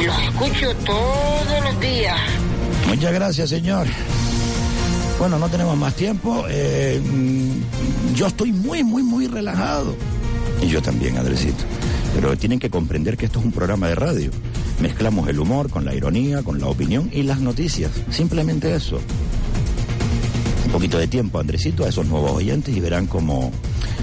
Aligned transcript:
Y 0.00 0.04
los 0.04 0.18
escucho 0.22 0.74
todos 0.84 1.64
los 1.64 1.80
días. 1.80 2.18
Muchas 2.88 3.12
gracias, 3.12 3.50
señor. 3.50 3.86
Bueno, 5.18 5.38
no 5.38 5.48
tenemos 5.48 5.76
más 5.76 5.94
tiempo. 5.94 6.44
Eh, 6.48 7.00
mm, 7.00 8.14
yo 8.14 8.26
estoy 8.26 8.52
muy, 8.52 8.82
muy, 8.82 9.02
muy 9.02 9.26
relajado. 9.28 9.94
Y 10.60 10.68
yo 10.68 10.80
también, 10.82 11.18
Andresito. 11.18 11.62
Pero 12.14 12.36
tienen 12.36 12.58
que 12.58 12.70
comprender 12.70 13.16
que 13.16 13.26
esto 13.26 13.38
es 13.38 13.44
un 13.44 13.52
programa 13.52 13.88
de 13.88 13.94
radio. 13.94 14.30
Mezclamos 14.80 15.28
el 15.28 15.38
humor 15.38 15.70
con 15.70 15.84
la 15.84 15.94
ironía, 15.94 16.42
con 16.42 16.60
la 16.60 16.66
opinión 16.66 17.08
y 17.12 17.22
las 17.22 17.40
noticias. 17.40 17.90
Simplemente 18.10 18.74
eso. 18.74 19.00
Un 20.66 20.72
poquito 20.72 20.98
de 20.98 21.06
tiempo, 21.06 21.38
Andresito, 21.38 21.84
a 21.84 21.88
esos 21.88 22.06
nuevos 22.06 22.32
oyentes 22.32 22.74
y 22.74 22.80
verán 22.80 23.06
cómo 23.06 23.52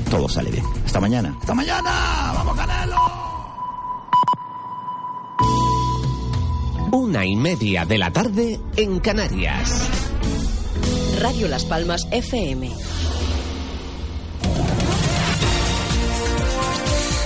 todo 0.09 0.29
sale 0.29 0.51
bien. 0.51 0.65
Hasta 0.85 0.99
mañana. 0.99 1.35
¡Hasta 1.39 1.53
mañana! 1.53 2.31
¡Vamos, 2.33 2.55
Canelo! 2.55 3.28
Una 6.91 7.23
y 7.23 7.35
media 7.35 7.85
de 7.85 7.99
la 7.99 8.11
tarde 8.11 8.59
en 8.75 8.99
Canarias. 8.99 9.87
Radio 11.21 11.47
Las 11.47 11.63
Palmas 11.65 12.07
FM. 12.09 12.98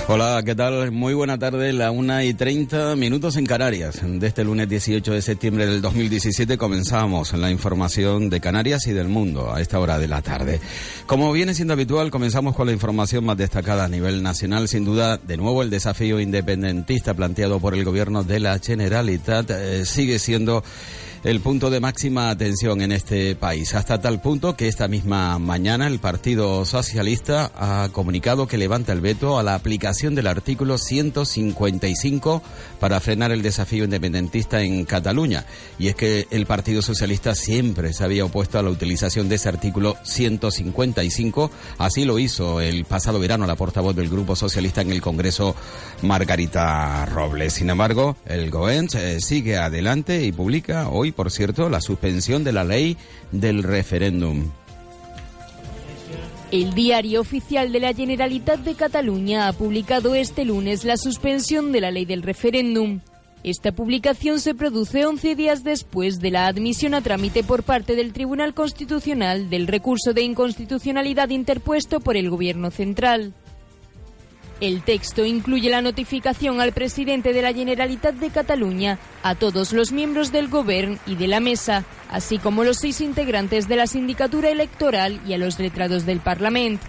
Hola, 0.06 0.42
¿qué 0.44 0.54
tal? 0.54 0.92
Muy 0.92 1.14
buena 1.14 1.38
tarde, 1.38 1.72
la 1.72 1.90
una 1.90 2.24
y 2.24 2.34
treinta 2.34 2.94
minutos 2.94 3.36
en 3.36 3.46
Canarias. 3.46 4.00
De 4.02 4.26
este 4.26 4.44
lunes 4.44 4.68
18 4.68 5.12
de 5.12 5.22
septiembre 5.22 5.64
del 5.64 5.80
2017 5.80 6.58
comenzamos 6.58 7.32
la 7.32 7.50
información 7.50 8.28
de 8.28 8.38
Canarias 8.38 8.86
y 8.86 8.92
del 8.92 9.08
mundo 9.08 9.54
a 9.54 9.62
esta 9.62 9.80
hora 9.80 9.98
de 9.98 10.06
la 10.06 10.20
tarde. 10.20 10.60
Como 11.06 11.32
viene 11.32 11.54
siendo 11.54 11.72
habitual, 11.72 12.10
comenzamos 12.10 12.54
con 12.54 12.66
la 12.66 12.74
información 12.74 13.24
más 13.24 13.38
destacada 13.38 13.86
a 13.86 13.88
nivel 13.88 14.22
nacional. 14.22 14.68
Sin 14.68 14.84
duda, 14.84 15.16
de 15.16 15.38
nuevo, 15.38 15.62
el 15.62 15.70
desafío 15.70 16.20
independentista 16.20 17.14
planteado 17.14 17.58
por 17.58 17.72
el 17.72 17.82
gobierno 17.82 18.24
de 18.24 18.40
la 18.40 18.58
Generalitat 18.58 19.50
eh, 19.52 19.86
sigue 19.86 20.18
siendo 20.18 20.62
el 21.24 21.40
punto 21.40 21.70
de 21.70 21.80
máxima 21.80 22.28
atención 22.28 22.82
en 22.82 22.92
este 22.92 23.34
país, 23.34 23.74
hasta 23.74 23.98
tal 23.98 24.20
punto 24.20 24.56
que 24.56 24.68
esta 24.68 24.88
misma 24.88 25.38
mañana 25.38 25.86
el 25.86 25.98
Partido 25.98 26.66
Socialista 26.66 27.50
ha 27.56 27.88
comunicado 27.92 28.46
que 28.46 28.58
levanta 28.58 28.92
el 28.92 29.00
veto 29.00 29.38
a 29.38 29.42
la 29.42 29.54
aplicación 29.54 30.14
del 30.14 30.26
artículo 30.26 30.76
155 30.76 32.42
para 32.78 33.00
frenar 33.00 33.32
el 33.32 33.40
desafío 33.40 33.84
independentista 33.84 34.60
en 34.60 34.84
Cataluña. 34.84 35.46
Y 35.78 35.88
es 35.88 35.94
que 35.94 36.26
el 36.30 36.44
Partido 36.44 36.82
Socialista 36.82 37.34
siempre 37.34 37.94
se 37.94 38.04
había 38.04 38.26
opuesto 38.26 38.58
a 38.58 38.62
la 38.62 38.68
utilización 38.68 39.30
de 39.30 39.36
ese 39.36 39.48
artículo 39.48 39.96
155, 40.02 41.50
así 41.78 42.04
lo 42.04 42.18
hizo 42.18 42.60
el 42.60 42.84
pasado 42.84 43.18
verano 43.18 43.46
la 43.46 43.56
portavoz 43.56 43.96
del 43.96 44.10
Grupo 44.10 44.36
Socialista 44.36 44.82
en 44.82 44.90
el 44.90 45.00
Congreso, 45.00 45.56
Margarita 46.02 47.06
Robles. 47.06 47.54
Sin 47.54 47.70
embargo, 47.70 48.18
el 48.26 48.50
GOENS 48.50 48.94
eh, 48.96 49.20
sigue 49.22 49.56
adelante 49.56 50.22
y 50.22 50.30
publica 50.30 50.90
hoy 50.90 51.13
por 51.14 51.30
cierto, 51.30 51.68
la 51.68 51.80
suspensión 51.80 52.44
de 52.44 52.52
la 52.52 52.64
ley 52.64 52.96
del 53.32 53.62
referéndum. 53.62 54.50
El 56.50 56.74
diario 56.74 57.20
oficial 57.20 57.72
de 57.72 57.80
la 57.80 57.92
Generalitat 57.92 58.60
de 58.60 58.74
Cataluña 58.74 59.48
ha 59.48 59.52
publicado 59.52 60.14
este 60.14 60.44
lunes 60.44 60.84
la 60.84 60.96
suspensión 60.96 61.72
de 61.72 61.80
la 61.80 61.90
ley 61.90 62.04
del 62.04 62.22
referéndum. 62.22 63.00
Esta 63.42 63.72
publicación 63.72 64.40
se 64.40 64.54
produce 64.54 65.04
11 65.04 65.34
días 65.34 65.64
después 65.64 66.20
de 66.20 66.30
la 66.30 66.46
admisión 66.46 66.94
a 66.94 67.00
trámite 67.00 67.44
por 67.44 67.62
parte 67.62 67.94
del 67.94 68.12
Tribunal 68.12 68.54
Constitucional 68.54 69.50
del 69.50 69.66
recurso 69.66 70.14
de 70.14 70.22
inconstitucionalidad 70.22 71.28
interpuesto 71.28 72.00
por 72.00 72.16
el 72.16 72.30
Gobierno 72.30 72.70
central. 72.70 73.34
El 74.60 74.82
texto 74.82 75.24
incluye 75.24 75.68
la 75.68 75.82
notificación 75.82 76.60
al 76.60 76.72
presidente 76.72 77.32
de 77.32 77.42
la 77.42 77.52
Generalitat 77.52 78.14
de 78.14 78.30
Cataluña, 78.30 78.98
a 79.22 79.34
todos 79.34 79.72
los 79.72 79.90
miembros 79.90 80.30
del 80.30 80.48
Gobierno 80.48 80.98
y 81.06 81.16
de 81.16 81.26
la 81.26 81.40
Mesa, 81.40 81.84
así 82.08 82.38
como 82.38 82.62
los 82.62 82.78
seis 82.78 83.00
integrantes 83.00 83.66
de 83.66 83.76
la 83.76 83.86
sindicatura 83.86 84.50
electoral 84.50 85.20
y 85.26 85.32
a 85.32 85.38
los 85.38 85.58
letrados 85.58 86.06
del 86.06 86.20
Parlamento. 86.20 86.86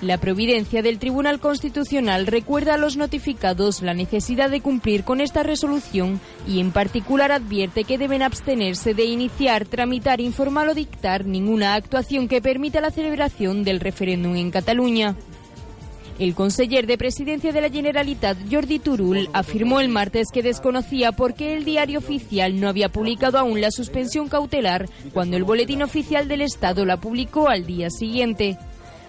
La 0.00 0.16
providencia 0.16 0.80
del 0.80 0.98
Tribunal 0.98 1.40
Constitucional 1.40 2.26
recuerda 2.26 2.74
a 2.74 2.78
los 2.78 2.96
notificados 2.96 3.82
la 3.82 3.92
necesidad 3.92 4.48
de 4.48 4.62
cumplir 4.62 5.04
con 5.04 5.20
esta 5.20 5.42
resolución 5.42 6.20
y 6.48 6.60
en 6.60 6.70
particular 6.70 7.32
advierte 7.32 7.84
que 7.84 7.98
deben 7.98 8.22
abstenerse 8.22 8.94
de 8.94 9.04
iniciar, 9.04 9.66
tramitar, 9.66 10.22
informar 10.22 10.68
o 10.68 10.74
dictar 10.74 11.26
ninguna 11.26 11.74
actuación 11.74 12.28
que 12.28 12.40
permita 12.40 12.80
la 12.80 12.90
celebración 12.90 13.62
del 13.62 13.80
referéndum 13.80 14.36
en 14.36 14.50
Cataluña. 14.50 15.16
El 16.20 16.34
conseller 16.34 16.86
de 16.86 16.98
presidencia 16.98 17.50
de 17.50 17.62
la 17.62 17.70
Generalitat, 17.70 18.36
Jordi 18.50 18.78
Turul, 18.78 19.30
afirmó 19.32 19.80
el 19.80 19.88
martes 19.88 20.26
que 20.30 20.42
desconocía 20.42 21.12
por 21.12 21.32
qué 21.32 21.54
el 21.54 21.64
diario 21.64 21.98
oficial 21.98 22.60
no 22.60 22.68
había 22.68 22.90
publicado 22.90 23.38
aún 23.38 23.62
la 23.62 23.70
suspensión 23.70 24.28
cautelar 24.28 24.86
cuando 25.14 25.38
el 25.38 25.44
boletín 25.44 25.82
oficial 25.82 26.28
del 26.28 26.42
Estado 26.42 26.84
la 26.84 26.98
publicó 26.98 27.48
al 27.48 27.64
día 27.64 27.88
siguiente. 27.88 28.58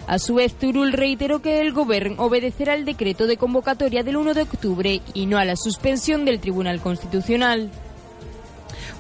A 0.08 0.20
su 0.20 0.36
vez, 0.36 0.54
Turul 0.54 0.94
reiteró 0.94 1.42
que 1.42 1.60
el 1.60 1.74
Gobierno 1.74 2.24
obedecerá 2.24 2.76
el 2.76 2.86
decreto 2.86 3.28
de 3.28 3.36
convocatoria 3.36 4.04
del 4.04 4.16
1 4.16 4.34
de 4.34 4.44
octubre 4.44 5.02
y 5.14 5.26
no 5.26 5.38
a 5.38 5.44
la 5.44 5.58
suspensión 5.58 6.24
del 6.24 6.40
Tribunal 6.40 6.80
Constitucional. 6.80 7.70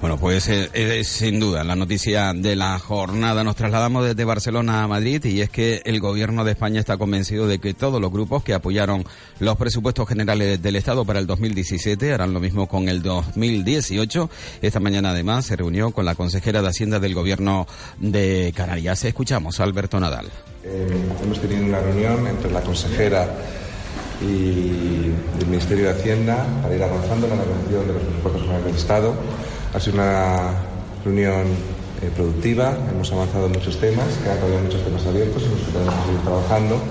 Bueno, 0.01 0.17
pues 0.17 0.49
eh, 0.49 0.67
es 0.73 1.07
sin 1.09 1.39
duda 1.39 1.63
la 1.63 1.75
noticia 1.75 2.33
de 2.33 2.55
la 2.55 2.79
jornada. 2.79 3.43
Nos 3.43 3.55
trasladamos 3.55 4.03
desde 4.03 4.25
Barcelona 4.25 4.81
a 4.81 4.87
Madrid 4.87 5.23
y 5.25 5.41
es 5.41 5.51
que 5.51 5.83
el 5.85 5.99
gobierno 5.99 6.43
de 6.43 6.53
España 6.53 6.79
está 6.79 6.97
convencido 6.97 7.45
de 7.45 7.59
que 7.59 7.75
todos 7.75 8.01
los 8.01 8.11
grupos 8.11 8.43
que 8.43 8.55
apoyaron 8.55 9.05
los 9.37 9.57
presupuestos 9.57 10.09
generales 10.09 10.59
del 10.59 10.75
Estado 10.75 11.05
para 11.05 11.19
el 11.19 11.27
2017 11.27 12.13
harán 12.13 12.33
lo 12.33 12.39
mismo 12.39 12.67
con 12.67 12.89
el 12.89 13.03
2018. 13.03 14.27
Esta 14.63 14.79
mañana 14.79 15.11
además 15.11 15.45
se 15.45 15.55
reunió 15.55 15.91
con 15.91 16.03
la 16.05 16.15
consejera 16.15 16.63
de 16.63 16.69
Hacienda 16.69 16.99
del 16.99 17.13
gobierno 17.13 17.67
de 17.99 18.51
Canarias. 18.55 19.05
Escuchamos 19.05 19.59
Alberto 19.59 19.99
Nadal. 19.99 20.31
Eh, 20.63 20.87
hemos 21.21 21.39
tenido 21.39 21.63
una 21.63 21.79
reunión 21.79 22.25
entre 22.25 22.49
la 22.49 22.61
consejera 22.61 23.31
y 24.19 25.11
el 25.39 25.47
Ministerio 25.47 25.85
de 25.85 25.91
Hacienda 25.91 26.43
para 26.63 26.75
ir 26.75 26.81
avanzando 26.81 27.27
en 27.27 27.33
la 27.33 27.45
negociación 27.45 27.87
de 27.87 27.93
los 27.93 28.01
presupuestos 28.01 28.41
generales 28.41 28.65
del 28.65 28.75
Estado 28.75 29.15
ha 29.73 29.79
sido 29.79 29.95
una 29.95 30.53
reunión 31.03 31.47
eh, 32.01 32.09
productiva, 32.15 32.77
hemos 32.91 33.11
avanzado 33.11 33.45
en 33.45 33.53
muchos 33.53 33.77
temas, 33.79 34.07
quedan 34.23 34.37
todavía 34.39 34.61
muchos 34.61 34.83
temas 34.83 35.05
abiertos 35.05 35.43
en 35.43 35.51
los 35.51 35.59
que 35.59 35.71
tenemos 35.71 35.93
que 35.93 36.05
seguir 36.05 36.21
trabajando. 36.21 36.81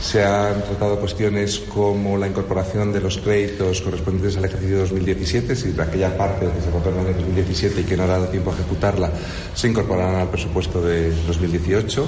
Se 0.00 0.24
han 0.24 0.62
tratado 0.62 0.98
cuestiones 0.98 1.58
como 1.58 2.16
la 2.16 2.26
incorporación 2.26 2.90
de 2.90 3.00
los 3.00 3.18
créditos 3.18 3.82
correspondientes 3.82 4.36
al 4.38 4.46
ejercicio 4.46 4.78
2017, 4.78 5.54
si 5.56 5.72
de 5.72 5.82
aquella 5.82 6.16
parte 6.16 6.46
que 6.46 6.62
se 6.62 6.70
votó 6.70 6.88
en 6.90 7.06
el 7.06 7.16
2017 7.16 7.82
y 7.82 7.84
que 7.84 7.96
no 7.96 8.04
ha 8.04 8.06
dado 8.06 8.26
tiempo 8.28 8.50
a 8.50 8.54
ejecutarla, 8.54 9.10
se 9.54 9.68
incorporarán 9.68 10.14
al 10.14 10.28
presupuesto 10.28 10.80
de 10.80 11.10
2018. 11.26 12.06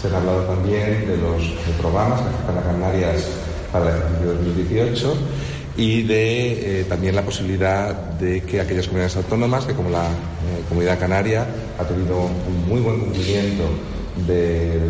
Se 0.00 0.08
han 0.08 0.14
hablado 0.14 0.42
también 0.42 1.08
de 1.08 1.16
los 1.16 1.42
programas 1.80 2.20
que 2.20 2.28
afectan 2.28 2.58
a 2.58 2.62
Canarias 2.62 3.24
para 3.72 3.90
el 3.90 3.96
ejercicio 3.96 4.34
2018 4.34 5.16
y 5.76 6.02
de 6.02 6.80
eh, 6.80 6.84
también 6.84 7.16
la 7.16 7.22
posibilidad 7.22 7.94
de 7.94 8.42
que 8.42 8.60
aquellas 8.60 8.86
comunidades 8.86 9.16
autónomas, 9.16 9.64
que 9.64 9.74
como 9.74 9.90
la 9.90 10.06
eh, 10.06 10.62
Comunidad 10.68 10.98
Canaria 10.98 11.46
ha 11.78 11.84
tenido 11.84 12.18
un 12.20 12.68
muy 12.68 12.80
buen 12.80 13.00
cumplimiento 13.00 13.64
de 14.26 14.80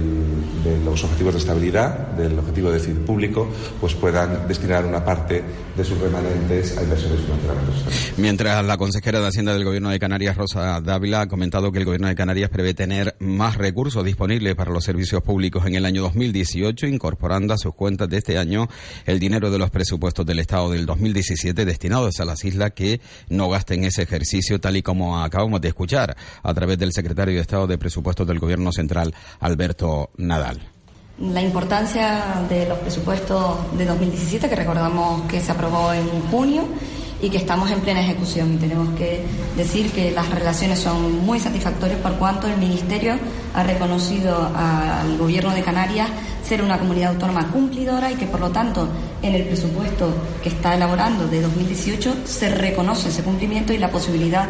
los 0.85 1.03
objetivos 1.05 1.35
de 1.35 1.41
estabilidad, 1.41 2.09
del 2.13 2.39
objetivo 2.39 2.69
de 2.69 2.79
déficit 2.79 2.99
público, 3.01 3.49
pues 3.81 3.95
puedan 3.95 4.47
destinar 4.49 4.85
una 4.85 5.05
parte 5.05 5.43
de 5.77 5.85
sus 5.85 5.99
remanentes 5.99 6.77
a 6.79 6.83
inversiones 6.83 7.21
financieras. 7.21 8.13
Mientras 8.17 8.65
la 8.65 8.77
consejera 8.77 9.21
de 9.21 9.27
Hacienda 9.27 9.53
del 9.53 9.65
Gobierno 9.65 9.91
de 9.91 9.99
Canarias, 9.99 10.37
Rosa 10.37 10.81
Dávila, 10.81 11.23
ha 11.23 11.27
comentado 11.27 11.73
que 11.73 11.79
el 11.79 11.85
Gobierno 11.85 12.09
de 12.09 12.15
Canarias 12.15 12.51
prevé 12.51 12.75
tener 12.75 13.17
más 13.19 13.57
recursos 13.57 14.05
disponibles 14.05 14.55
para 14.55 14.71
los 14.71 14.85
servicios 14.85 15.23
públicos 15.23 15.67
en 15.67 15.75
el 15.75 15.85
año 15.85 16.03
2018, 16.03 16.87
incorporando 16.87 17.55
a 17.55 17.59
sus 17.59 17.75
cuentas 17.75 18.09
de 18.09 18.19
este 18.19 18.39
año 18.39 18.69
el 19.07 19.19
dinero 19.19 19.51
de 19.51 19.59
los 19.59 19.71
presupuestos 19.71 20.25
del 20.25 20.39
Estado 20.39 20.71
del 20.71 20.87
2017 20.87 21.65
destinados 21.65 22.21
a 22.21 22.25
las 22.25 22.45
islas 22.45 22.73
que 22.73 23.01
no 23.29 23.49
gasten 23.49 23.85
ese 23.85 24.03
ejercicio, 24.03 24.61
tal 24.61 24.77
y 24.77 24.83
como 24.83 25.23
acabamos 25.23 25.61
de 25.61 25.69
escuchar 25.69 26.17
a 26.43 26.55
través 26.55 26.79
del 26.79 26.93
secretario 26.93 27.35
de 27.35 27.41
Estado 27.41 27.67
de 27.67 27.79
Presupuestos 27.79 28.27
del 28.27 28.39
Gobierno 28.39 28.71
Central, 28.73 29.14
Alberto 29.41 30.11
Nadal. 30.17 30.61
La 31.19 31.41
importancia 31.41 32.45
de 32.49 32.67
los 32.67 32.79
presupuestos 32.79 33.77
de 33.79 33.85
2017, 33.85 34.49
que 34.49 34.57
recordamos 34.57 35.23
que 35.31 35.41
se 35.41 35.53
aprobó 35.53 35.93
en 35.93 36.09
junio 36.31 36.65
y 37.23 37.31
que 37.31 37.39
estamos 37.39 37.71
en 37.71 37.81
plena 37.81 38.01
ejecución. 38.01 38.55
Y 38.55 38.57
tenemos 38.57 38.89
que 38.99 39.25
decir 39.57 39.91
que 39.93 40.11
las 40.11 40.29
relaciones 40.29 40.81
son 40.81 41.25
muy 41.25 41.39
satisfactorias 41.39 41.99
por 42.01 42.15
cuanto 42.15 42.47
el 42.49 42.59
Ministerio 42.59 43.17
ha 43.55 43.63
reconocido 43.63 44.51
al 44.55 45.17
Gobierno 45.17 45.55
de 45.55 45.63
Canarias 45.63 46.11
ser 46.47 46.63
una 46.63 46.79
comunidad 46.79 47.13
autónoma 47.13 47.51
cumplidora 47.51 48.11
y 48.11 48.17
que 48.17 48.27
por 48.27 48.41
lo 48.41 48.51
tanto 48.51 48.89
en 49.23 49.35
el 49.35 49.45
presupuesto 49.45 50.13
que 50.43 50.51
está 50.51 50.75
elaborando 50.75 51.27
de 51.27 51.41
2018 51.41 52.27
se 52.27 52.51
reconoce 52.51 53.09
ese 53.09 53.23
cumplimiento 53.23 53.73
y 53.73 53.79
la 53.79 53.91
posibilidad 53.91 54.49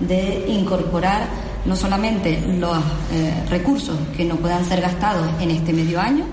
de 0.00 0.46
incorporar 0.48 1.28
no 1.66 1.76
solamente 1.76 2.40
los 2.58 2.78
eh, 3.12 3.44
recursos 3.50 3.96
que 4.16 4.24
no 4.24 4.36
puedan 4.36 4.64
ser 4.64 4.80
gastados 4.80 5.28
en 5.40 5.50
este 5.50 5.72
medio 5.72 6.00
año, 6.00 6.24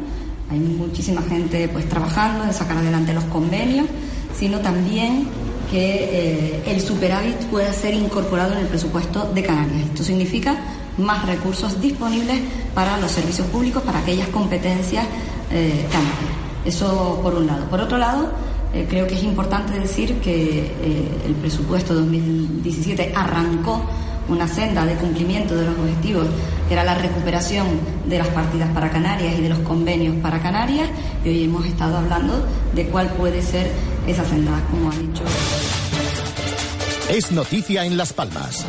hay 0.49 0.59
muchísima 0.59 1.21
gente 1.23 1.67
pues 1.67 1.89
trabajando 1.89 2.43
en 2.43 2.53
sacar 2.53 2.77
adelante 2.77 3.13
los 3.13 3.23
convenios, 3.25 3.87
sino 4.37 4.59
también 4.59 5.27
que 5.73 6.09
eh, 6.11 6.63
el 6.67 6.81
superávit 6.81 7.35
pueda 7.49 7.73
ser 7.73 7.95
incorporado 7.95 8.53
en 8.53 8.59
el 8.59 8.67
presupuesto 8.67 9.31
de 9.33 9.41
Canarias. 9.41 9.87
Esto 9.87 10.03
significa 10.03 10.55
más 10.99 11.25
recursos 11.25 11.81
disponibles 11.81 12.39
para 12.75 12.97
los 12.97 13.09
servicios 13.09 13.47
públicos, 13.47 13.81
para 13.81 13.97
aquellas 13.97 14.27
competencias 14.27 15.05
eh, 15.49 15.87
canarias. 15.91 16.43
Eso 16.65 17.19
por 17.23 17.33
un 17.33 17.47
lado. 17.47 17.65
Por 17.65 17.81
otro 17.81 17.97
lado, 17.97 18.29
eh, 18.71 18.85
creo 18.87 19.07
que 19.07 19.15
es 19.15 19.23
importante 19.23 19.79
decir 19.79 20.19
que 20.21 20.71
el 21.25 21.33
presupuesto 21.35 21.95
2017 21.95 23.11
arrancó 23.15 23.81
una 24.29 24.47
senda 24.47 24.85
de 24.85 24.95
cumplimiento 24.95 25.55
de 25.55 25.65
los 25.65 25.77
objetivos, 25.77 26.27
que 26.67 26.73
era 26.73 26.83
la 26.83 26.95
recuperación 26.95 27.67
de 28.07 28.17
las 28.17 28.27
partidas 28.27 28.69
para 28.71 28.89
Canarias 28.89 29.35
y 29.37 29.41
de 29.41 29.49
los 29.49 29.59
convenios 29.59 30.15
para 30.21 30.41
Canarias, 30.41 30.89
y 31.23 31.29
hoy 31.29 31.43
hemos 31.43 31.65
estado 31.65 31.97
hablando 31.97 32.45
de 32.73 32.85
cuál 32.87 33.09
puede 33.09 33.41
ser 33.41 33.71
esa 34.07 34.25
senda, 34.25 34.51
como 34.71 34.91
ha 34.91 34.95
dicho. 34.95 35.23
Es 37.09 37.31
noticia 37.31 37.85
en 37.85 37.97
Las 37.97 38.13
Palmas 38.13 38.65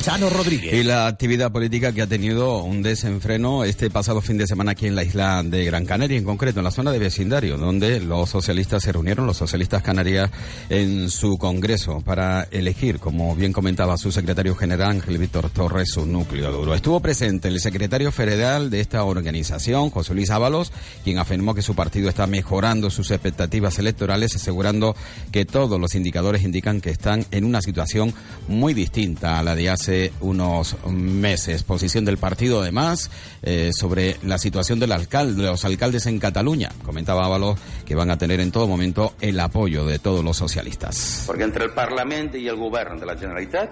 Chano 0.00 0.30
Rodríguez. 0.30 0.72
Y 0.72 0.82
la 0.82 1.06
actividad 1.06 1.52
política 1.52 1.92
que 1.92 2.00
ha 2.00 2.06
tenido 2.06 2.62
un 2.62 2.82
desenfreno 2.82 3.64
este 3.64 3.90
pasado 3.90 4.22
fin 4.22 4.38
de 4.38 4.46
semana 4.46 4.72
aquí 4.72 4.86
en 4.86 4.94
la 4.94 5.04
isla 5.04 5.42
de 5.42 5.62
Gran 5.66 5.84
Canaria, 5.84 6.16
en 6.16 6.24
concreto 6.24 6.60
en 6.60 6.64
la 6.64 6.70
zona 6.70 6.90
de 6.90 6.98
vecindario, 6.98 7.58
donde 7.58 8.00
los 8.00 8.30
socialistas 8.30 8.82
se 8.82 8.92
reunieron, 8.92 9.26
los 9.26 9.36
socialistas 9.36 9.82
canarias, 9.82 10.30
en 10.70 11.10
su 11.10 11.36
congreso 11.36 12.00
para 12.00 12.44
elegir, 12.50 12.98
como 12.98 13.36
bien 13.36 13.52
comentaba 13.52 13.98
su 13.98 14.10
secretario 14.10 14.54
general 14.54 14.90
Ángel 14.92 15.18
Víctor 15.18 15.50
Torres, 15.50 15.90
su 15.92 16.06
núcleo 16.06 16.50
duro. 16.50 16.74
Estuvo 16.74 17.00
presente 17.00 17.48
el 17.48 17.60
secretario 17.60 18.10
federal 18.10 18.70
de 18.70 18.80
esta 18.80 19.04
organización, 19.04 19.90
José 19.90 20.14
Luis 20.14 20.30
Ábalos, 20.30 20.72
quien 21.04 21.18
afirmó 21.18 21.54
que 21.54 21.60
su 21.60 21.74
partido 21.74 22.08
está 22.08 22.26
mejorando 22.26 22.88
sus 22.88 23.10
expectativas 23.10 23.78
electorales, 23.78 24.34
asegurando 24.34 24.96
que 25.30 25.44
todos 25.44 25.78
los 25.78 25.94
indicadores 25.94 26.42
indican 26.42 26.80
que 26.80 26.90
están 26.90 27.26
en 27.32 27.44
una 27.44 27.60
situación 27.60 28.14
muy 28.48 28.72
distinta 28.72 29.38
a 29.38 29.42
la 29.42 29.57
de 29.58 29.70
hace 29.70 30.12
unos 30.20 30.76
meses. 30.86 31.64
Posición 31.64 32.04
del 32.04 32.16
partido, 32.16 32.62
además, 32.62 33.10
eh, 33.42 33.70
sobre 33.72 34.16
la 34.22 34.38
situación 34.38 34.78
de 34.78 34.86
los 34.86 35.64
alcaldes 35.64 36.06
en 36.06 36.20
Cataluña. 36.20 36.70
Comentaba 36.84 37.26
Ábalos 37.26 37.58
que 37.84 37.96
van 37.96 38.12
a 38.12 38.18
tener 38.18 38.38
en 38.38 38.52
todo 38.52 38.68
momento 38.68 39.14
el 39.20 39.40
apoyo 39.40 39.84
de 39.84 39.98
todos 39.98 40.24
los 40.24 40.36
socialistas. 40.36 41.24
Porque 41.26 41.42
entre 41.42 41.64
el 41.64 41.72
Parlamento 41.72 42.36
y 42.36 42.46
el 42.46 42.54
Gobierno 42.54 43.00
de 43.00 43.06
la 43.06 43.16
Generalitat, 43.16 43.70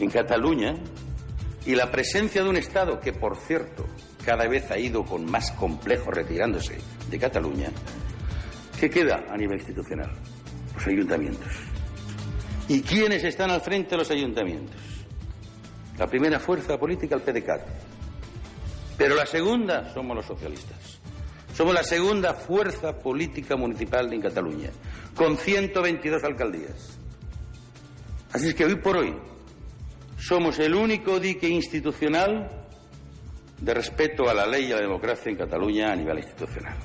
en 0.00 0.10
Cataluña, 0.10 0.74
y 1.64 1.76
la 1.76 1.92
presencia 1.92 2.42
de 2.42 2.48
un 2.48 2.56
Estado 2.56 2.98
que, 2.98 3.12
por 3.12 3.36
cierto, 3.36 3.86
cada 4.24 4.48
vez 4.48 4.68
ha 4.72 4.78
ido 4.78 5.04
con 5.04 5.30
más 5.30 5.52
complejo 5.52 6.10
retirándose 6.10 6.78
de 7.08 7.18
Cataluña, 7.20 7.68
¿qué 8.80 8.90
queda 8.90 9.24
a 9.30 9.36
nivel 9.36 9.58
institucional? 9.58 10.10
Los 10.74 10.86
ayuntamientos. 10.88 11.73
¿Y 12.68 12.80
quiénes 12.82 13.22
están 13.24 13.50
al 13.50 13.60
frente 13.60 13.90
de 13.90 13.96
los 13.98 14.10
ayuntamientos? 14.10 14.80
La 15.98 16.06
primera 16.06 16.40
fuerza 16.40 16.78
política, 16.78 17.14
el 17.14 17.22
PDCAT. 17.22 17.62
Pero 18.96 19.14
la 19.14 19.26
segunda 19.26 19.92
somos 19.92 20.16
los 20.16 20.26
socialistas. 20.26 21.00
Somos 21.54 21.74
la 21.74 21.84
segunda 21.84 22.34
fuerza 22.34 22.98
política 22.98 23.56
municipal 23.56 24.12
en 24.12 24.20
Cataluña, 24.20 24.70
con 25.14 25.36
122 25.36 26.24
alcaldías. 26.24 26.98
Así 28.32 28.48
es 28.48 28.54
que 28.54 28.64
hoy 28.64 28.76
por 28.76 28.96
hoy 28.96 29.14
somos 30.18 30.58
el 30.58 30.74
único 30.74 31.20
dique 31.20 31.48
institucional 31.48 32.66
de 33.60 33.74
respeto 33.74 34.28
a 34.28 34.34
la 34.34 34.46
ley 34.46 34.66
y 34.66 34.72
a 34.72 34.76
la 34.76 34.82
democracia 34.82 35.30
en 35.30 35.36
Cataluña 35.36 35.92
a 35.92 35.96
nivel 35.96 36.18
institucional. 36.18 36.76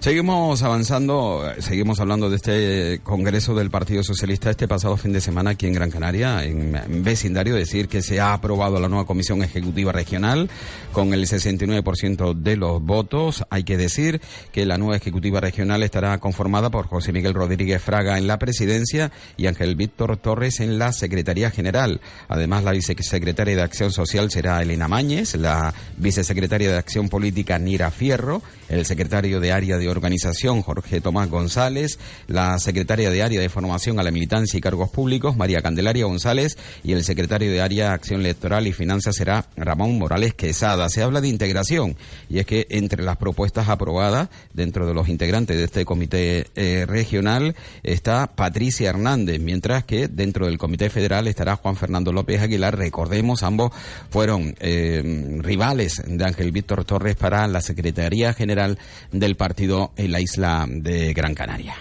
Seguimos 0.00 0.62
avanzando, 0.62 1.44
seguimos 1.58 2.00
hablando 2.00 2.30
de 2.30 2.36
este 2.36 3.00
Congreso 3.02 3.54
del 3.54 3.68
Partido 3.68 4.02
Socialista 4.02 4.48
este 4.48 4.66
pasado 4.66 4.96
fin 4.96 5.12
de 5.12 5.20
semana 5.20 5.50
aquí 5.50 5.66
en 5.66 5.74
Gran 5.74 5.90
Canaria, 5.90 6.42
en, 6.42 7.04
vecindario, 7.04 7.54
decir 7.54 7.86
que 7.86 8.00
se 8.00 8.18
ha 8.18 8.32
aprobado 8.32 8.80
la 8.80 8.88
nueva 8.88 9.04
Comisión 9.04 9.42
Ejecutiva 9.42 9.92
Regional 9.92 10.48
con 10.92 11.12
el 11.12 11.26
69% 11.26 12.32
de 12.32 12.56
los 12.56 12.82
votos. 12.82 13.44
Hay 13.50 13.64
que 13.64 13.76
decir 13.76 14.22
que 14.52 14.64
la 14.64 14.78
nueva 14.78 14.96
Ejecutiva 14.96 15.38
Regional 15.38 15.82
estará 15.82 16.16
conformada 16.16 16.70
por 16.70 16.86
José 16.86 17.12
Miguel 17.12 17.34
Rodríguez 17.34 17.82
Fraga 17.82 18.16
en 18.16 18.26
la 18.26 18.38
presidencia 18.38 19.12
y 19.36 19.48
Ángel 19.48 19.76
Víctor 19.76 20.16
Torres 20.16 20.60
en 20.60 20.78
la 20.78 20.94
Secretaría 20.94 21.50
General. 21.50 22.00
Además, 22.26 22.64
la 22.64 22.72
vicesecretaria 22.72 23.54
de 23.54 23.62
Acción 23.62 23.92
Social 23.92 24.30
será 24.30 24.62
Elena 24.62 24.88
Mañez, 24.88 25.34
la 25.34 25.74
vicesecretaria 25.98 26.70
de 26.70 26.78
Acción 26.78 27.10
Política 27.10 27.58
Nira 27.58 27.90
Fierro, 27.90 28.40
el 28.70 28.86
secretario 28.86 29.40
de 29.40 29.52
Área 29.52 29.76
de 29.76 29.89
Organización, 29.90 30.62
Jorge 30.62 31.00
Tomás 31.00 31.28
González, 31.28 31.98
la 32.26 32.58
secretaria 32.58 33.10
de 33.10 33.22
Área 33.22 33.40
de 33.40 33.48
Formación 33.48 33.98
a 33.98 34.02
la 34.02 34.10
Militancia 34.10 34.56
y 34.56 34.60
Cargos 34.60 34.90
Públicos, 34.90 35.36
María 35.36 35.62
Candelaria 35.62 36.04
González, 36.04 36.58
y 36.82 36.92
el 36.92 37.04
secretario 37.04 37.50
de 37.50 37.60
Área 37.60 37.88
de 37.88 37.94
Acción 37.94 38.20
Electoral 38.20 38.66
y 38.66 38.72
Finanzas 38.72 39.16
será 39.16 39.46
Ramón 39.56 39.98
Morales 39.98 40.34
Quesada. 40.34 40.88
Se 40.88 41.02
habla 41.02 41.20
de 41.20 41.28
integración 41.28 41.96
y 42.28 42.38
es 42.38 42.46
que 42.46 42.66
entre 42.70 43.02
las 43.02 43.16
propuestas 43.16 43.68
aprobadas 43.68 44.28
dentro 44.52 44.86
de 44.86 44.94
los 44.94 45.08
integrantes 45.08 45.56
de 45.56 45.64
este 45.64 45.84
comité 45.84 46.46
eh, 46.54 46.84
regional 46.86 47.54
está 47.82 48.26
Patricia 48.28 48.90
Hernández, 48.90 49.40
mientras 49.40 49.84
que 49.84 50.08
dentro 50.08 50.46
del 50.46 50.58
comité 50.58 50.90
federal 50.90 51.26
estará 51.26 51.56
Juan 51.56 51.76
Fernando 51.76 52.12
López 52.12 52.40
Aguilar. 52.40 52.76
Recordemos, 52.76 53.42
ambos 53.42 53.72
fueron 54.10 54.54
eh, 54.60 55.38
rivales 55.40 56.02
de 56.06 56.24
Ángel 56.24 56.52
Víctor 56.52 56.84
Torres 56.84 57.16
para 57.16 57.46
la 57.46 57.60
Secretaría 57.60 58.32
General 58.32 58.78
del 59.12 59.36
partido 59.36 59.79
en 59.96 60.12
la 60.12 60.20
isla 60.20 60.66
de 60.68 61.12
Gran 61.12 61.34
Canaria. 61.34 61.74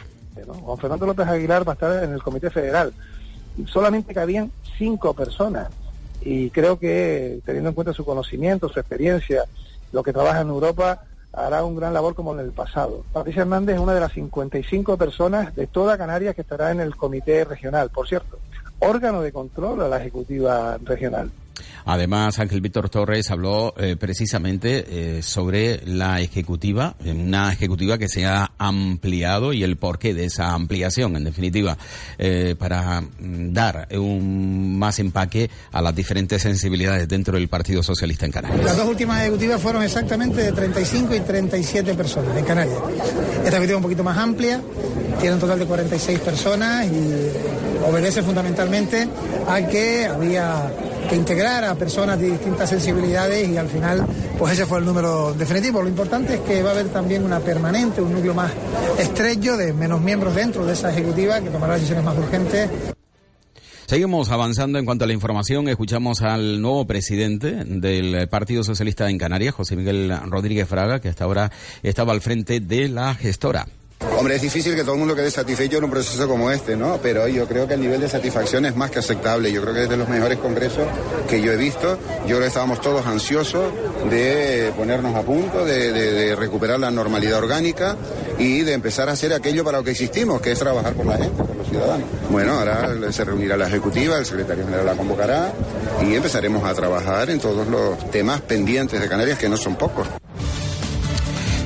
Juan 0.45 0.77
Fernando 0.77 1.05
López 1.05 1.27
Aguilar 1.27 1.67
va 1.67 1.73
a 1.73 1.75
estar 1.75 2.03
en 2.03 2.13
el 2.13 2.23
Comité 2.23 2.49
Federal. 2.49 2.93
Solamente 3.65 4.13
cabían 4.13 4.51
cinco 4.77 5.13
personas 5.13 5.67
y 6.21 6.49
creo 6.49 6.79
que 6.79 7.39
teniendo 7.45 7.69
en 7.69 7.75
cuenta 7.75 7.93
su 7.93 8.05
conocimiento, 8.05 8.69
su 8.69 8.79
experiencia, 8.79 9.43
lo 9.91 10.03
que 10.03 10.13
trabaja 10.13 10.41
en 10.41 10.49
Europa, 10.49 11.03
hará 11.33 11.63
un 11.63 11.75
gran 11.75 11.93
labor 11.93 12.15
como 12.15 12.33
en 12.33 12.39
el 12.39 12.51
pasado. 12.51 13.03
Patricia 13.13 13.41
Hernández 13.41 13.75
es 13.75 13.81
una 13.81 13.93
de 13.93 13.99
las 13.99 14.13
55 14.13 14.97
personas 14.97 15.55
de 15.55 15.67
toda 15.67 15.97
Canarias 15.97 16.35
que 16.35 16.41
estará 16.41 16.71
en 16.71 16.79
el 16.79 16.95
Comité 16.95 17.45
Regional, 17.45 17.89
por 17.89 18.07
cierto, 18.07 18.39
órgano 18.79 19.21
de 19.21 19.31
control 19.31 19.81
a 19.81 19.87
la 19.87 19.99
Ejecutiva 19.99 20.77
Regional. 20.83 21.31
Además, 21.91 22.37
Ángel 22.37 22.61
Víctor 22.61 22.87
Torres 22.87 23.31
habló 23.31 23.73
eh, 23.75 23.95
precisamente 23.99 24.85
eh, 25.17 25.23
sobre 25.23 25.81
la 25.87 26.21
ejecutiva, 26.21 26.95
una 27.03 27.51
ejecutiva 27.51 27.97
que 27.97 28.07
se 28.07 28.27
ha 28.27 28.51
ampliado 28.59 29.53
y 29.53 29.63
el 29.63 29.75
porqué 29.77 30.13
de 30.13 30.25
esa 30.25 30.53
ampliación, 30.53 31.15
en 31.15 31.23
definitiva, 31.23 31.79
eh, 32.19 32.55
para 32.59 33.01
mm, 33.01 33.53
dar 33.53 33.87
un 33.97 34.77
más 34.77 34.99
empaque 34.99 35.49
a 35.71 35.81
las 35.81 35.95
diferentes 35.95 36.43
sensibilidades 36.43 37.07
dentro 37.07 37.33
del 37.33 37.47
Partido 37.47 37.81
Socialista 37.81 38.27
en 38.27 38.33
Canarias. 38.33 38.63
Las 38.63 38.77
dos 38.77 38.87
últimas 38.87 39.21
ejecutivas 39.21 39.59
fueron 39.59 39.81
exactamente 39.81 40.43
de 40.43 40.51
35 40.51 41.15
y 41.15 41.21
37 41.21 41.95
personas 41.95 42.37
en 42.37 42.45
Canarias. 42.45 42.77
Esta 43.37 43.49
ejecutiva 43.49 43.77
un 43.77 43.83
poquito 43.83 44.03
más 44.03 44.15
amplia, 44.15 44.61
tiene 45.19 45.33
un 45.33 45.41
total 45.41 45.57
de 45.57 45.65
46 45.65 46.19
personas 46.19 46.85
y 46.85 47.89
obedece 47.89 48.21
fundamentalmente 48.21 49.07
a 49.47 49.65
que 49.65 50.05
había 50.05 50.71
que 51.09 51.15
integrar 51.15 51.63
a 51.63 51.75
personas 51.75 52.19
de 52.19 52.29
distintas 52.31 52.69
sensibilidades 52.69 53.49
y 53.49 53.57
al 53.57 53.67
final, 53.67 54.05
pues 54.37 54.53
ese 54.53 54.65
fue 54.65 54.79
el 54.79 54.85
número 54.85 55.33
definitivo. 55.33 55.81
Lo 55.81 55.89
importante 55.89 56.35
es 56.35 56.39
que 56.41 56.61
va 56.61 56.69
a 56.69 56.73
haber 56.73 56.89
también 56.89 57.25
una 57.25 57.39
permanente, 57.39 58.01
un 58.01 58.13
núcleo 58.13 58.35
más 58.35 58.51
estrecho 58.99 59.57
de 59.57 59.73
menos 59.73 59.99
miembros 60.01 60.35
dentro 60.35 60.65
de 60.65 60.73
esa 60.73 60.91
ejecutiva 60.91 61.41
que 61.41 61.49
tomará 61.49 61.73
decisiones 61.73 62.05
más 62.05 62.17
urgentes. 62.17 62.69
Seguimos 63.87 64.29
avanzando 64.29 64.77
en 64.77 64.85
cuanto 64.85 65.05
a 65.05 65.07
la 65.07 65.13
información. 65.13 65.67
Escuchamos 65.67 66.21
al 66.21 66.61
nuevo 66.61 66.85
presidente 66.85 67.63
del 67.65 68.29
Partido 68.29 68.63
Socialista 68.63 69.09
en 69.09 69.17
Canarias, 69.17 69.55
José 69.55 69.75
Miguel 69.75 70.13
Rodríguez 70.27 70.67
Fraga, 70.67 71.01
que 71.01 71.09
hasta 71.09 71.23
ahora 71.23 71.51
estaba 71.81 72.13
al 72.13 72.21
frente 72.21 72.59
de 72.59 72.87
la 72.87 73.15
gestora 73.15 73.65
Hombre, 74.17 74.35
es 74.35 74.41
difícil 74.41 74.75
que 74.75 74.81
todo 74.81 74.93
el 74.93 74.99
mundo 74.99 75.15
quede 75.15 75.29
satisfecho 75.29 75.77
en 75.77 75.83
un 75.83 75.89
proceso 75.89 76.27
como 76.27 76.51
este, 76.51 76.75
¿no? 76.75 76.99
Pero 77.01 77.27
yo 77.27 77.47
creo 77.47 77.67
que 77.67 77.73
el 77.73 77.81
nivel 77.81 78.01
de 78.01 78.09
satisfacción 78.09 78.65
es 78.65 78.75
más 78.75 78.91
que 78.91 78.99
aceptable. 78.99 79.51
Yo 79.51 79.61
creo 79.61 79.73
que 79.73 79.83
es 79.83 79.89
de 79.89 79.97
los 79.97 80.07
mejores 80.09 80.39
congresos 80.39 80.87
que 81.27 81.41
yo 81.41 81.51
he 81.51 81.57
visto. 81.57 81.97
Yo 82.21 82.35
creo 82.35 82.39
que 82.41 82.47
estábamos 82.47 82.81
todos 82.81 83.05
ansiosos 83.05 83.71
de 84.09 84.73
ponernos 84.75 85.15
a 85.15 85.21
punto, 85.21 85.65
de, 85.65 85.91
de 85.91 86.35
recuperar 86.35 86.79
la 86.79 86.91
normalidad 86.91 87.39
orgánica 87.39 87.97
y 88.37 88.61
de 88.61 88.73
empezar 88.73 89.09
a 89.09 89.13
hacer 89.13 89.33
aquello 89.33 89.63
para 89.63 89.79
lo 89.79 89.83
que 89.83 89.91
existimos, 89.91 90.41
que 90.41 90.51
es 90.51 90.59
trabajar 90.59 90.93
por 90.93 91.05
la 91.05 91.17
gente, 91.17 91.43
por 91.43 91.55
los 91.55 91.67
ciudadanos. 91.67 92.07
Bueno, 92.29 92.53
ahora 92.53 93.11
se 93.11 93.25
reunirá 93.25 93.57
la 93.57 93.67
ejecutiva, 93.67 94.17
el 94.17 94.25
secretario 94.25 94.63
general 94.63 94.85
la 94.85 94.95
convocará 94.95 95.51
y 96.05 96.15
empezaremos 96.15 96.63
a 96.63 96.73
trabajar 96.73 97.29
en 97.29 97.39
todos 97.39 97.67
los 97.67 98.11
temas 98.11 98.41
pendientes 98.41 98.99
de 98.99 99.09
Canarias, 99.09 99.37
que 99.37 99.49
no 99.49 99.57
son 99.57 99.75
pocos. 99.75 100.07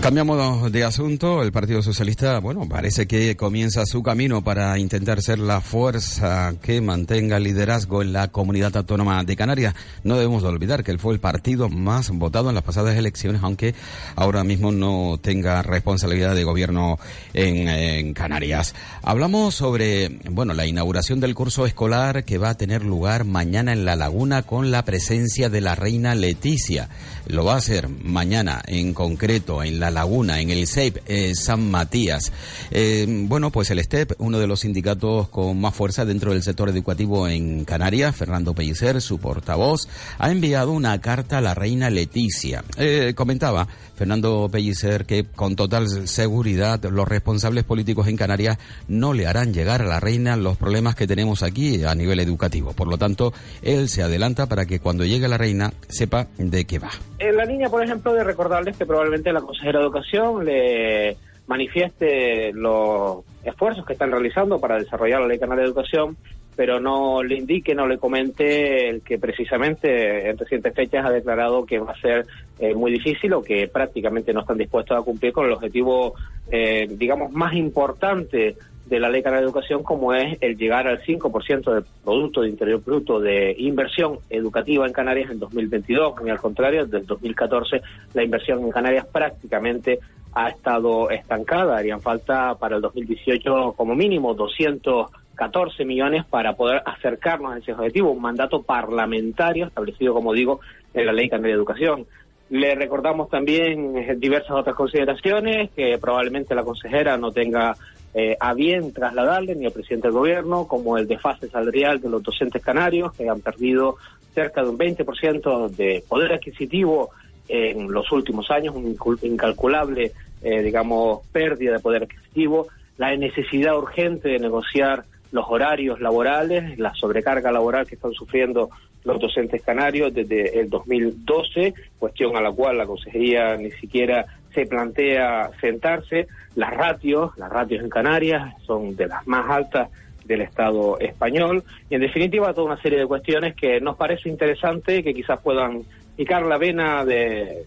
Cambiamos 0.04 0.70
de 0.70 0.84
asunto. 0.84 1.42
El 1.42 1.54
Partido 1.54 1.82
Socialista, 1.82 2.38
bueno, 2.40 2.68
parece 2.68 3.08
que 3.08 3.38
comienza 3.38 3.86
su 3.86 4.04
camino 4.04 4.44
para 4.44 4.78
intentar 4.78 5.22
ser 5.22 5.40
la 5.40 5.62
fuerza 5.62 6.56
que 6.62 6.82
mantenga 6.82 7.38
el 7.38 7.44
liderazgo 7.44 8.02
en 8.02 8.12
la 8.12 8.28
comunidad 8.28 8.76
autónoma 8.76 9.24
de 9.24 9.38
Canarias. 9.38 9.76
No 10.04 10.18
debemos 10.18 10.44
olvidar 10.44 10.84
que 10.84 10.92
él 10.92 11.00
fue 11.00 11.14
el 11.14 11.22
partido 11.22 11.70
más 11.70 12.10
votado 12.10 12.50
en 12.50 12.56
las 12.56 12.66
pasadas 12.66 12.98
elecciones, 12.98 13.44
aunque 13.44 13.76
ahora 14.18 14.44
mismo 14.44 14.74
no 14.74 15.20
tenga 15.22 15.62
responsabilidad 15.62 16.36
de 16.36 16.44
gobierno 16.44 17.00
en, 17.34 18.14
Canarias. 18.14 18.76
Hablamos 19.04 19.56
sobre, 19.56 20.20
bueno, 20.30 20.54
la 20.54 20.66
inauguración 20.66 21.22
del 21.22 21.34
curso 21.34 21.66
escolar 21.66 22.26
que 22.26 22.38
va 22.38 22.50
a 22.50 22.58
tener 22.58 22.84
lugar 22.84 23.24
mañana 23.24 23.72
en 23.72 23.86
La 23.86 23.96
Laguna 23.96 24.42
con 24.42 24.70
la 24.70 24.84
presencia 24.84 25.50
de 25.50 25.62
la 25.62 25.76
reina 25.76 26.14
Leticia. 26.14 26.90
Lo 27.26 27.46
va 27.46 27.54
a 27.54 27.58
hacer 27.58 27.88
mañana 27.88 28.62
en 28.68 28.94
concreto 28.94 29.64
en 29.64 29.80
La 29.80 29.93
Laguna, 29.94 30.42
en 30.42 30.50
el 30.50 30.68
SEIP 30.68 30.98
eh, 31.08 31.36
San 31.36 31.70
Matías. 31.72 32.32
Eh, 32.72 33.06
bueno, 33.28 33.52
pues 33.52 33.70
el 33.72 33.82
STEP, 33.84 34.14
uno 34.18 34.40
de 34.40 34.48
los 34.48 34.62
sindicatos 34.62 35.30
con 35.30 35.60
más 35.60 35.76
fuerza 35.76 36.06
dentro 36.06 36.34
del 36.34 36.44
sector 36.44 36.70
educativo 36.70 37.28
en 37.28 37.66
Canarias, 37.66 38.16
Fernando 38.16 38.54
Pellicer, 38.54 39.02
su 39.02 39.20
portavoz, 39.20 39.88
ha 40.18 40.32
enviado 40.32 40.72
una 40.72 41.00
carta 41.00 41.38
a 41.38 41.42
la 41.42 41.54
reina 41.54 41.90
Leticia. 41.90 42.64
Eh, 42.78 43.14
comentaba 43.16 43.68
Fernando 43.96 44.50
Pellicer 44.52 45.06
que 45.06 45.26
con 45.26 45.56
total 45.56 46.08
seguridad 46.08 46.84
los 46.86 47.08
responsables 47.08 47.64
políticos 47.64 48.08
en 48.08 48.18
Canarias 48.18 48.58
no 48.88 49.14
le 49.14 49.28
harán 49.28 49.54
llegar 49.54 49.82
a 49.82 49.86
la 49.86 50.00
reina 50.00 50.36
los 50.36 50.58
problemas 50.58 50.96
que 50.96 51.08
tenemos 51.08 51.44
aquí 51.44 51.84
a 51.84 51.96
nivel 51.96 52.20
educativo. 52.20 52.74
Por 52.74 52.88
lo 52.88 52.98
tanto, 52.98 53.34
él 53.62 53.90
se 53.90 54.04
adelanta 54.04 54.48
para 54.48 54.66
que 54.66 54.80
cuando 54.80 55.06
llegue 55.06 55.28
la 55.28 55.38
reina 55.38 55.74
sepa 55.90 56.28
de 56.38 56.66
qué 56.66 56.80
va. 56.80 56.92
La 57.20 57.46
línea, 57.46 57.70
por 57.70 57.84
ejemplo, 57.84 58.14
de 58.14 58.24
recordarles 58.24 58.76
que 58.76 58.86
probablemente 58.86 59.32
la 59.32 59.42
consejera 59.42 59.80
Educación 59.84 60.46
le 60.46 61.18
manifieste 61.48 62.52
los 62.54 63.24
esfuerzos 63.44 63.86
que 63.86 63.94
están 63.94 64.12
realizando 64.12 64.60
para 64.60 64.80
desarrollar 64.80 65.22
la 65.22 65.28
Ley 65.28 65.40
Canaria 65.40 65.64
de 65.64 65.70
Educación, 65.70 66.18
pero 66.56 66.80
no 66.80 67.24
le 67.24 67.36
indique, 67.36 67.74
no 67.74 67.88
le 67.88 67.98
comente 67.98 68.90
el 68.90 69.02
que 69.02 69.18
precisamente 69.18 70.30
en 70.30 70.38
recientes 70.38 70.74
fechas 70.74 71.06
ha 71.06 71.10
declarado 71.10 71.66
que 71.66 71.80
va 71.80 71.94
a 71.94 72.00
ser 72.00 72.26
eh, 72.60 72.76
muy 72.76 72.92
difícil 72.92 73.34
o 73.34 73.42
que 73.42 73.68
prácticamente 73.68 74.34
no 74.34 74.42
están 74.42 74.58
dispuestos 74.58 74.98
a 74.98 75.02
cumplir 75.02 75.34
con 75.34 75.46
el 75.48 75.54
objetivo, 75.54 76.14
eh, 76.52 76.88
digamos, 76.90 77.32
más 77.32 77.54
importante 77.54 78.56
de 78.86 79.00
la 79.00 79.10
Ley 79.10 79.24
Canaria 79.24 79.42
de 79.42 79.48
Educación, 79.48 79.84
como 79.84 80.14
es 80.14 80.38
el 80.42 80.58
llegar 80.58 80.88
al 80.88 81.02
5% 81.02 81.74
del 81.74 81.86
Producto 82.04 82.42
de 82.42 82.50
Interior 82.50 82.84
Bruto 82.84 83.20
de 83.20 83.56
inversión 83.58 84.20
educativa 84.30 84.86
en 84.86 84.94
Canarias 84.94 85.32
en 85.32 85.40
2022. 85.40 86.16
Ni 86.24 86.30
al 86.30 86.40
contrario, 86.40 86.86
desde 86.86 87.06
2014 87.06 87.82
la 88.14 88.24
inversión 88.24 88.62
en 88.62 88.72
Canarias 88.72 89.06
prácticamente 89.06 90.00
ha 90.34 90.50
estado 90.50 91.10
estancada. 91.10 91.78
Harían 91.78 92.02
falta 92.02 92.56
para 92.56 92.76
el 92.76 92.82
2018 92.82 93.74
como 93.78 93.96
mínimo 93.96 94.34
214 94.34 95.86
millones 95.86 96.26
para 96.26 96.54
poder 96.54 96.82
acercarnos 96.86 97.54
a 97.54 97.60
ese 97.60 97.74
objetivo, 97.74 98.12
un 98.12 98.22
mandato 98.22 98.64
parlamentario 98.64 99.68
establecido, 99.68 100.14
como 100.14 100.34
digo, 100.34 100.60
en 100.94 101.06
la 101.06 101.14
Ley 101.14 101.30
Canaria 101.30 101.56
de 101.56 101.58
Educación. 101.58 102.06
Le 102.50 102.76
recordamos 102.76 103.30
también 103.30 104.20
diversas 104.20 104.52
otras 104.52 104.76
consideraciones 104.76 105.72
que 105.72 105.98
probablemente 105.98 106.54
la 106.54 106.64
consejera 106.64 107.18
no 107.18 107.32
tenga 107.32 107.76
eh, 108.14 108.38
a 108.40 108.54
bien 108.54 108.94
trasladarle 108.94 109.56
ni 109.56 109.66
al 109.66 109.72
presidente 109.72 110.08
del 110.08 110.18
gobierno, 110.18 110.68
como 110.68 110.98
el 110.98 111.08
desfase 111.08 111.50
salarial 111.50 112.00
de 112.00 112.10
los 112.10 112.24
docentes 112.24 112.64
canarios, 112.64 113.14
que 113.14 113.28
han 113.28 113.42
perdido 113.42 113.98
cerca 114.34 114.64
de 114.64 114.70
un 114.70 114.78
20% 114.78 115.70
de 115.70 116.04
poder 116.08 116.34
adquisitivo 116.34 117.12
en 117.48 117.92
los 117.92 118.12
últimos 118.12 118.50
años, 118.52 118.76
un 118.76 118.96
incalculable, 119.22 120.12
eh, 120.42 120.62
digamos, 120.62 121.26
pérdida 121.32 121.74
de 121.74 121.80
poder 121.80 122.04
adquisitivo, 122.04 122.68
la 122.98 123.16
necesidad 123.16 123.78
urgente 123.78 124.30
de 124.30 124.40
negociar 124.40 125.06
los 125.32 125.46
horarios 125.50 126.00
laborales, 126.00 126.78
la 126.78 126.94
sobrecarga 126.94 127.52
laboral 127.52 127.88
que 127.88 127.96
están 127.96 128.14
sufriendo 128.14 128.70
los 129.04 129.20
docentes 129.20 129.62
canarios 129.62 130.14
desde 130.14 130.60
el 130.60 130.70
2012, 130.70 131.74
cuestión 132.00 132.38
a 132.38 132.42
la 132.42 132.52
cual 132.52 132.78
la 132.78 132.86
consejería 132.86 133.58
ni 133.58 133.72
siquiera 133.72 134.26
se 134.54 134.66
plantea 134.66 135.50
sentarse. 135.60 136.28
Las 136.56 136.74
ratios, 136.74 137.38
las 137.38 137.50
ratios 137.50 137.84
en 137.84 137.90
Canarias 137.90 138.54
son 138.66 138.96
de 138.96 139.08
las 139.08 139.26
más 139.28 139.50
altas 139.50 139.90
del 140.26 140.42
Estado 140.42 140.98
español 141.00 141.64
y 141.90 141.96
en 141.96 142.02
definitiva 142.02 142.54
toda 142.54 142.68
una 142.68 142.82
serie 142.82 143.00
de 143.00 143.08
cuestiones 143.08 143.56
que 143.56 143.82
nos 143.82 143.98
parece 143.98 144.30
interesante 144.30 145.04
que 145.04 145.14
quizás 145.14 145.40
puedan 145.42 145.82
picar 146.16 146.44
la 146.44 146.58
vena 146.58 147.04
de, 147.04 147.66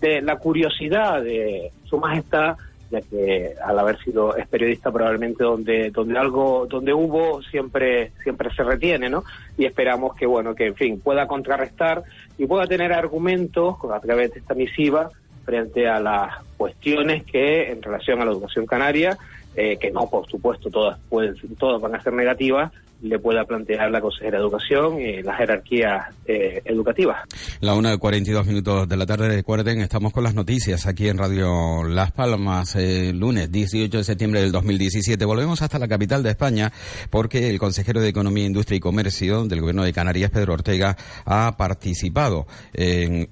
de 0.00 0.22
la 0.22 0.36
curiosidad 0.36 1.22
de 1.22 1.72
Su 1.84 1.98
Majestad 1.98 2.56
ya 2.90 3.00
que 3.00 3.54
al 3.64 3.78
haber 3.78 3.98
sido 3.98 4.36
es 4.36 4.46
periodista 4.46 4.92
probablemente 4.92 5.42
donde 5.42 5.90
donde 5.90 6.18
algo 6.18 6.66
donde 6.70 6.94
hubo 6.94 7.42
siempre 7.42 8.12
siempre 8.22 8.54
se 8.54 8.62
retiene 8.62 9.08
no 9.08 9.24
y 9.58 9.64
esperamos 9.64 10.14
que 10.14 10.26
bueno 10.26 10.54
que 10.54 10.66
en 10.66 10.76
fin 10.76 11.00
pueda 11.00 11.26
contrarrestar 11.26 12.04
y 12.38 12.46
pueda 12.46 12.66
tener 12.66 12.92
argumentos 12.92 13.76
a 13.92 13.98
través 13.98 14.32
de 14.32 14.38
esta 14.38 14.54
misiva 14.54 15.10
frente 15.46 15.88
a 15.88 16.00
las 16.00 16.34
cuestiones 16.58 17.24
que 17.24 17.70
en 17.70 17.80
relación 17.80 18.20
a 18.20 18.26
la 18.26 18.32
educación 18.32 18.66
canaria 18.66 19.16
eh, 19.54 19.78
que 19.78 19.90
no 19.90 20.10
por 20.10 20.28
supuesto 20.28 20.68
todas 20.68 20.98
pueden 21.08 21.34
todas 21.56 21.80
van 21.80 21.94
a 21.94 22.02
ser 22.02 22.12
negativas 22.12 22.72
le 23.02 23.18
pueda 23.18 23.44
plantear 23.44 23.90
la 23.90 24.00
consejera 24.00 24.38
de 24.38 24.44
Educación 24.44 25.00
y 25.00 25.22
la 25.22 25.34
jerarquía 25.34 26.12
eh, 26.26 26.62
educativa. 26.64 27.24
La 27.60 27.74
una 27.74 27.90
de 27.90 27.98
42 27.98 28.46
minutos 28.46 28.88
de 28.88 28.96
la 28.96 29.06
tarde, 29.06 29.28
recuerden, 29.28 29.80
estamos 29.80 30.12
con 30.12 30.24
las 30.24 30.34
noticias 30.34 30.86
aquí 30.86 31.08
en 31.08 31.18
Radio 31.18 31.84
Las 31.84 32.12
Palmas, 32.12 32.74
eh, 32.76 33.12
lunes 33.12 33.50
18 33.52 33.98
de 33.98 34.04
septiembre 34.04 34.40
del 34.40 34.52
2017. 34.52 35.24
Volvemos 35.24 35.62
hasta 35.62 35.78
la 35.78 35.88
capital 35.88 36.22
de 36.22 36.30
España 36.30 36.72
porque 37.10 37.50
el 37.50 37.58
consejero 37.58 38.00
de 38.00 38.08
Economía, 38.08 38.46
Industria 38.46 38.76
y 38.76 38.80
Comercio 38.80 39.44
del 39.44 39.60
Gobierno 39.60 39.84
de 39.84 39.92
Canarias, 39.92 40.30
Pedro 40.30 40.54
Ortega, 40.54 40.96
ha 41.24 41.56
participado 41.56 42.46
en 42.72 43.28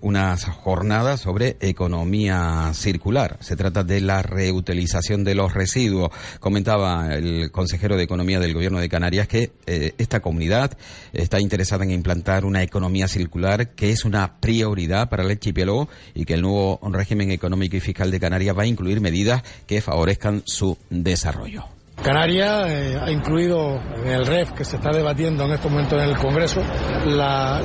unas 0.00 0.44
jornadas 0.44 1.20
sobre 1.20 1.56
economía 1.60 2.70
circular. 2.74 3.36
Se 3.40 3.56
trata 3.56 3.84
de 3.84 4.00
la 4.00 4.22
reutilización 4.22 5.24
de 5.24 5.34
los 5.34 5.54
residuos. 5.54 6.10
Comentaba 6.40 7.14
el 7.14 7.50
consejero 7.50 7.96
de 7.96 8.04
Economía 8.04 8.40
del 8.40 8.54
Gobierno 8.54 8.80
de 8.80 8.88
Canarias 8.92 9.26
que 9.26 9.52
eh, 9.64 9.94
esta 9.96 10.20
comunidad 10.20 10.76
está 11.14 11.40
interesada 11.40 11.82
en 11.82 11.92
implantar 11.92 12.44
una 12.44 12.62
economía 12.62 13.08
circular 13.08 13.70
que 13.70 13.90
es 13.90 14.04
una 14.04 14.38
prioridad 14.38 15.08
para 15.08 15.22
el 15.22 15.30
archipiélago 15.30 15.88
y 16.14 16.26
que 16.26 16.34
el 16.34 16.42
nuevo 16.42 16.78
régimen 16.92 17.30
económico 17.30 17.74
y 17.74 17.80
fiscal 17.80 18.10
de 18.10 18.20
Canarias 18.20 18.56
va 18.56 18.64
a 18.64 18.66
incluir 18.66 19.00
medidas 19.00 19.42
que 19.66 19.80
favorezcan 19.80 20.42
su 20.44 20.76
desarrollo. 20.90 21.81
Canarias 22.02 22.68
eh, 22.68 22.98
ha 23.00 23.10
incluido 23.12 23.80
en 24.04 24.08
el 24.08 24.26
REF 24.26 24.50
que 24.52 24.64
se 24.64 24.74
está 24.74 24.90
debatiendo 24.90 25.44
en 25.44 25.52
estos 25.52 25.70
momentos 25.70 26.02
en 26.02 26.08
el 26.08 26.16
Congreso 26.16 26.60
la, 27.06 27.60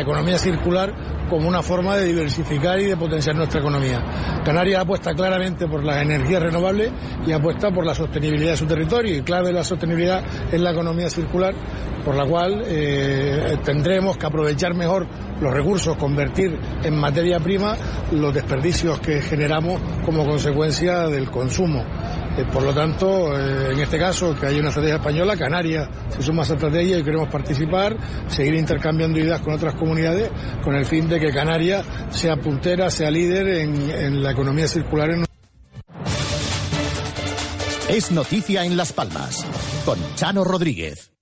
economía 0.00 0.38
circular 0.38 0.92
como 1.30 1.48
una 1.48 1.62
forma 1.62 1.96
de 1.96 2.06
diversificar 2.06 2.80
y 2.80 2.86
de 2.86 2.96
potenciar 2.96 3.36
nuestra 3.36 3.60
economía. 3.60 4.02
Canarias 4.44 4.80
apuesta 4.80 5.14
claramente 5.14 5.68
por 5.68 5.84
las 5.84 6.02
energías 6.02 6.42
renovables 6.42 6.90
y 7.26 7.32
apuesta 7.32 7.70
por 7.70 7.86
la 7.86 7.94
sostenibilidad 7.94 8.52
de 8.52 8.56
su 8.56 8.66
territorio 8.66 9.16
y 9.16 9.22
clave 9.22 9.48
de 9.48 9.54
la 9.54 9.64
sostenibilidad 9.64 10.22
es 10.52 10.60
la 10.60 10.72
economía 10.72 11.08
circular, 11.08 11.54
por 12.04 12.16
la 12.16 12.24
cual 12.26 12.62
eh, 12.66 13.56
tendremos 13.64 14.16
que 14.16 14.26
aprovechar 14.26 14.74
mejor 14.74 15.06
los 15.40 15.52
recursos, 15.52 15.96
convertir 15.96 16.58
en 16.82 16.96
materia 16.96 17.38
prima 17.38 17.76
los 18.12 18.34
desperdicios 18.34 18.98
que 19.00 19.20
generamos 19.20 19.80
como 20.04 20.24
consecuencia 20.24 21.08
del 21.08 21.30
consumo. 21.30 21.84
Eh, 22.36 22.44
por 22.52 22.62
lo 22.62 22.74
tanto, 22.74 23.34
eh, 23.38 23.72
en 23.72 23.80
este 23.80 23.98
caso, 23.98 24.34
que 24.38 24.46
hay 24.46 24.58
una 24.58 24.68
estrategia 24.68 24.96
española, 24.96 25.36
Canarias 25.36 25.88
se 26.10 26.22
suma 26.22 26.42
a 26.42 26.44
esa 26.44 26.54
estrategia 26.54 26.98
y 26.98 27.02
queremos 27.02 27.28
participar, 27.28 27.96
seguir 28.28 28.54
intercambiando 28.54 29.18
ideas 29.18 29.40
con 29.40 29.54
otras 29.54 29.74
comunidades 29.74 30.30
con 30.62 30.74
el 30.74 30.84
fin 30.84 31.08
de 31.08 31.18
que 31.18 31.32
Canarias 31.32 31.86
sea 32.10 32.36
puntera, 32.36 32.90
sea 32.90 33.10
líder 33.10 33.48
en, 33.48 34.22
la 34.22 34.32
economía 34.32 34.68
circular 34.68 35.10
en 35.10 35.24
Es 37.88 38.10
noticia 38.10 38.64
en 38.64 38.76
Las 38.76 38.92
Palmas, 38.92 39.46
con 39.84 39.98
Chano 40.16 40.44
Rodríguez. 40.44 41.15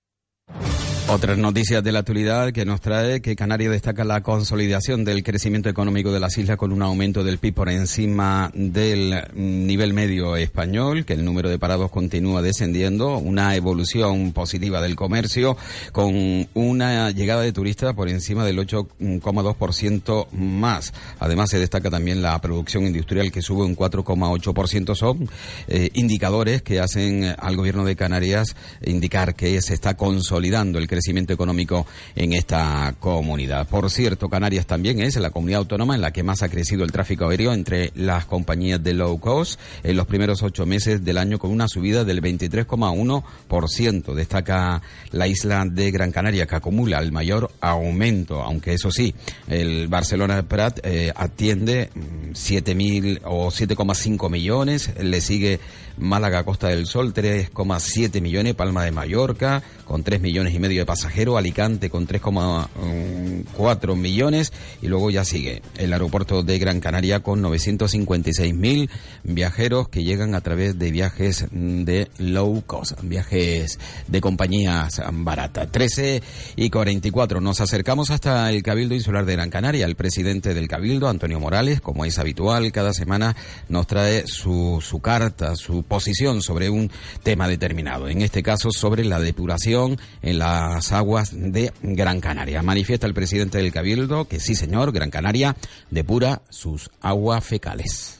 Otras 1.07 1.37
noticias 1.37 1.83
de 1.83 1.91
la 1.91 1.99
actualidad 1.99 2.51
que 2.51 2.65
nos 2.65 2.81
trae 2.81 3.21
que 3.21 3.35
Canarias 3.35 3.71
destaca 3.71 4.03
la 4.03 4.23
consolidación 4.23 5.05
del 5.05 5.23
crecimiento 5.23 5.69
económico 5.69 6.11
de 6.11 6.19
las 6.19 6.35
islas 6.39 6.57
con 6.57 6.71
un 6.71 6.81
aumento 6.81 7.23
del 7.23 7.37
PIB 7.37 7.53
por 7.53 7.69
encima 7.69 8.49
del 8.55 9.23
nivel 9.35 9.93
medio 9.93 10.35
español, 10.35 11.05
que 11.05 11.13
el 11.13 11.23
número 11.23 11.47
de 11.49 11.59
parados 11.59 11.91
continúa 11.91 12.41
descendiendo, 12.41 13.19
una 13.19 13.55
evolución 13.55 14.33
positiva 14.33 14.81
del 14.81 14.95
comercio 14.95 15.55
con 15.91 16.47
una 16.55 17.11
llegada 17.11 17.43
de 17.43 17.53
turistas 17.53 17.93
por 17.93 18.09
encima 18.09 18.43
del 18.43 18.57
8,2% 18.57 20.31
más. 20.31 20.91
Además 21.19 21.51
se 21.51 21.59
destaca 21.59 21.91
también 21.91 22.23
la 22.23 22.41
producción 22.41 22.83
industrial 22.83 23.31
que 23.31 23.43
sube 23.43 23.63
un 23.63 23.77
4,8%. 23.77 24.95
Son 24.95 25.29
eh, 25.67 25.91
indicadores 25.93 26.63
que 26.63 26.79
hacen 26.79 27.35
al 27.37 27.55
gobierno 27.55 27.85
de 27.85 27.95
Canarias 27.95 28.55
indicar 28.83 29.35
que 29.35 29.61
se 29.61 29.75
está 29.75 29.93
consolidando 29.93 30.79
el 30.79 30.87
crecimiento 30.87 30.94
económico 31.33 31.85
en 32.15 32.33
esta 32.33 32.95
comunidad. 32.99 33.67
Por 33.67 33.89
cierto, 33.89 34.29
Canarias 34.29 34.65
también 34.65 34.99
es 35.01 35.15
la 35.17 35.29
comunidad 35.29 35.59
autónoma 35.59 35.95
en 35.95 36.01
la 36.01 36.11
que 36.11 36.23
más 36.23 36.43
ha 36.43 36.49
crecido 36.49 36.83
el 36.83 36.91
tráfico 36.91 37.29
aéreo 37.29 37.53
entre 37.53 37.91
las 37.95 38.25
compañías 38.25 38.83
de 38.83 38.93
low 38.93 39.19
cost 39.19 39.59
en 39.83 39.95
los 39.95 40.07
primeros 40.07 40.43
ocho 40.43 40.65
meses 40.65 41.03
del 41.03 41.17
año 41.17 41.39
con 41.39 41.51
una 41.51 41.67
subida 41.67 42.03
del 42.03 42.21
23,1%. 42.21 44.13
Destaca 44.13 44.81
la 45.11 45.27
isla 45.27 45.65
de 45.69 45.91
Gran 45.91 46.11
Canaria 46.11 46.45
que 46.45 46.55
acumula 46.55 46.99
el 46.99 47.11
mayor 47.11 47.51
aumento, 47.61 48.41
aunque 48.41 48.73
eso 48.73 48.91
sí, 48.91 49.13
el 49.47 49.87
Barcelona 49.87 50.43
Prat 50.43 50.79
eh, 50.83 51.11
atiende 51.15 51.89
7.000 52.31 53.21
mm, 53.21 53.25
o 53.25 53.47
7,5 53.47 54.29
millones, 54.29 54.91
le 54.99 55.21
sigue 55.21 55.59
Málaga 55.97 56.43
Costa 56.43 56.67
del 56.67 56.85
Sol 56.85 57.13
3,7 57.13 58.21
millones, 58.21 58.55
Palma 58.55 58.83
de 58.83 58.91
Mallorca 58.91 59.63
con 59.85 60.03
3 60.03 60.19
millones 60.19 60.53
y 60.53 60.59
medio 60.59 60.81
de 60.81 60.85
pasajeros, 60.85 61.37
Alicante 61.37 61.89
con 61.89 62.07
3,4 62.07 63.95
millones 63.95 64.51
y 64.81 64.87
luego 64.87 65.09
ya 65.11 65.23
sigue 65.23 65.61
el 65.77 65.93
aeropuerto 65.93 66.43
de 66.43 66.59
Gran 66.59 66.79
Canaria 66.79 67.21
con 67.21 67.41
956 67.41 68.53
mil 68.53 68.89
viajeros 69.23 69.87
que 69.89 70.03
llegan 70.03 70.35
a 70.35 70.41
través 70.41 70.77
de 70.77 70.91
viajes 70.91 71.45
de 71.51 72.09
low 72.17 72.63
cost, 72.65 72.99
viajes 73.03 73.79
de 74.07 74.21
compañías 74.21 75.01
baratas. 75.13 75.71
13 75.71 76.21
y 76.55 76.69
44 76.69 77.41
nos 77.41 77.61
acercamos 77.61 78.11
hasta 78.11 78.49
el 78.49 78.63
Cabildo 78.63 78.95
Insular 78.95 79.25
de 79.25 79.33
Gran 79.33 79.49
Canaria. 79.49 79.85
El 79.85 79.95
presidente 79.95 80.53
del 80.53 80.67
Cabildo, 80.67 81.07
Antonio 81.07 81.39
Morales, 81.39 81.81
como 81.81 82.05
es 82.05 82.19
habitual, 82.19 82.71
cada 82.71 82.93
semana 82.93 83.35
nos 83.69 83.87
trae 83.87 84.25
su, 84.27 84.79
su 84.81 84.99
carta, 84.99 85.55
su 85.55 85.83
posición 85.87 86.41
sobre 86.41 86.69
un 86.69 86.91
tema 87.23 87.47
determinado, 87.47 88.07
en 88.07 88.21
este 88.21 88.43
caso 88.43 88.69
sobre 88.71 89.05
la 89.05 89.19
depuración 89.19 89.99
en 90.21 90.39
las 90.39 90.91
aguas 90.91 91.31
de 91.33 91.71
Gran 91.81 92.19
Canaria. 92.19 92.61
Manifiesta 92.61 93.07
el 93.07 93.13
presidente 93.13 93.59
del 93.59 93.71
Cabildo 93.71 94.25
que 94.25 94.39
sí, 94.39 94.55
señor, 94.55 94.91
Gran 94.91 95.09
Canaria 95.09 95.55
depura 95.89 96.41
sus 96.49 96.89
aguas 97.01 97.43
fecales. 97.43 98.19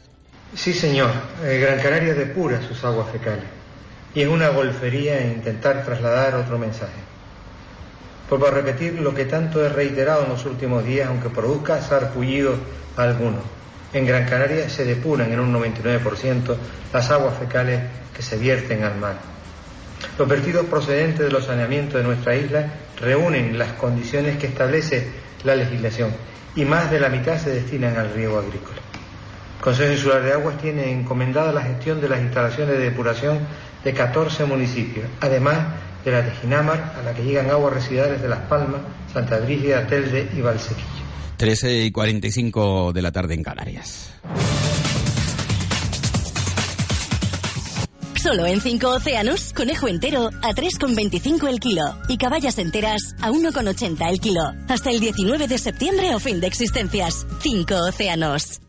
Sí, 0.53 0.74
señor, 0.74 1.12
eh, 1.43 1.60
Gran 1.60 1.79
Canaria 1.79 2.13
depura 2.13 2.62
sus 2.67 2.84
aguas 2.84 3.12
fecales 3.12 3.45
y 4.13 4.22
es 4.22 4.27
una 4.27 4.50
golfería 4.50 5.25
intentar 5.25 5.84
trasladar 5.84 6.36
otro 6.36 6.57
mensaje. 6.57 7.03
Vuelvo 8.29 8.48
a 8.48 8.51
repetir 8.51 8.93
lo 8.93 9.13
que 9.13 9.25
tanto 9.25 9.63
he 9.63 9.69
reiterado 9.69 10.24
en 10.24 10.29
los 10.29 10.45
últimos 10.45 10.84
días, 10.86 11.10
aunque 11.10 11.29
produzca 11.29 11.81
sarpullido 11.81 12.55
a 12.98 13.03
algunos 13.03 13.54
en 13.95 14.05
Gran 14.05 14.25
Canaria 14.25 14.69
se 14.69 14.83
depuran 14.83 15.31
en 15.31 15.39
un 15.39 15.53
99% 15.53 16.55
las 16.91 17.11
aguas 17.11 17.37
fecales 17.37 17.79
que 18.13 18.21
se 18.21 18.37
vierten 18.37 18.83
al 18.83 18.97
mar. 18.97 19.15
Los 20.19 20.27
vertidos 20.27 20.65
procedentes 20.65 21.25
de 21.25 21.31
los 21.31 21.45
saneamientos 21.45 22.01
de 22.01 22.03
nuestra 22.03 22.35
isla 22.35 22.67
reúnen 22.99 23.57
las 23.57 23.71
condiciones 23.73 24.37
que 24.37 24.47
establece 24.47 25.07
la 25.45 25.55
legislación 25.55 26.11
y 26.55 26.65
más 26.65 26.91
de 26.91 26.99
la 26.99 27.07
mitad 27.07 27.37
se 27.37 27.51
destinan 27.51 27.95
al 27.95 28.13
riego 28.13 28.37
agrícola. 28.37 28.79
El 29.57 29.63
Consejo 29.63 29.93
Insular 29.93 30.23
de 30.23 30.33
Aguas 30.33 30.57
tiene 30.57 30.91
encomendada 30.91 31.53
la 31.53 31.61
gestión 31.61 32.01
de 32.01 32.09
las 32.09 32.19
instalaciones 32.19 32.77
de 32.77 32.83
depuración 32.83 33.39
de 33.81 33.93
14 33.93 34.43
municipios, 34.43 35.05
además 35.21 35.57
de 36.05 36.12
la 36.12 36.21
de 36.21 36.31
Ginamar, 36.31 36.93
a 36.97 37.01
la 37.03 37.13
que 37.13 37.24
llegan 37.24 37.50
aguas 37.50 37.74
residuales 37.74 38.21
de 38.21 38.29
Las 38.29 38.41
Palmas, 38.41 38.81
Santa 39.12 39.39
Brígida, 39.39 39.88
Telde 39.88 40.29
y 40.38 40.41
Valsequillo. 40.41 40.85
13 41.38 41.85
y 41.85 41.91
45 41.91 42.93
de 42.93 43.01
la 43.01 43.12
tarde 43.12 43.33
en 43.33 43.43
Canarias. 43.43 44.13
Solo 48.21 48.45
en 48.45 48.59
5 48.59 48.88
océanos, 48.88 49.53
conejo 49.53 49.88
entero 49.88 50.29
a 50.41 50.53
3,25 50.53 51.47
el 51.47 51.59
kilo 51.59 51.83
y 52.07 52.17
caballas 52.17 52.58
enteras 52.58 53.15
a 53.21 53.30
1,80 53.30 54.10
el 54.10 54.19
kilo. 54.19 54.41
Hasta 54.67 54.89
el 54.89 54.99
19 54.99 55.47
de 55.47 55.58
septiembre 55.58 56.15
o 56.15 56.19
fin 56.19 56.39
de 56.39 56.47
existencias. 56.47 57.27
5 57.41 57.75
océanos. 57.89 58.62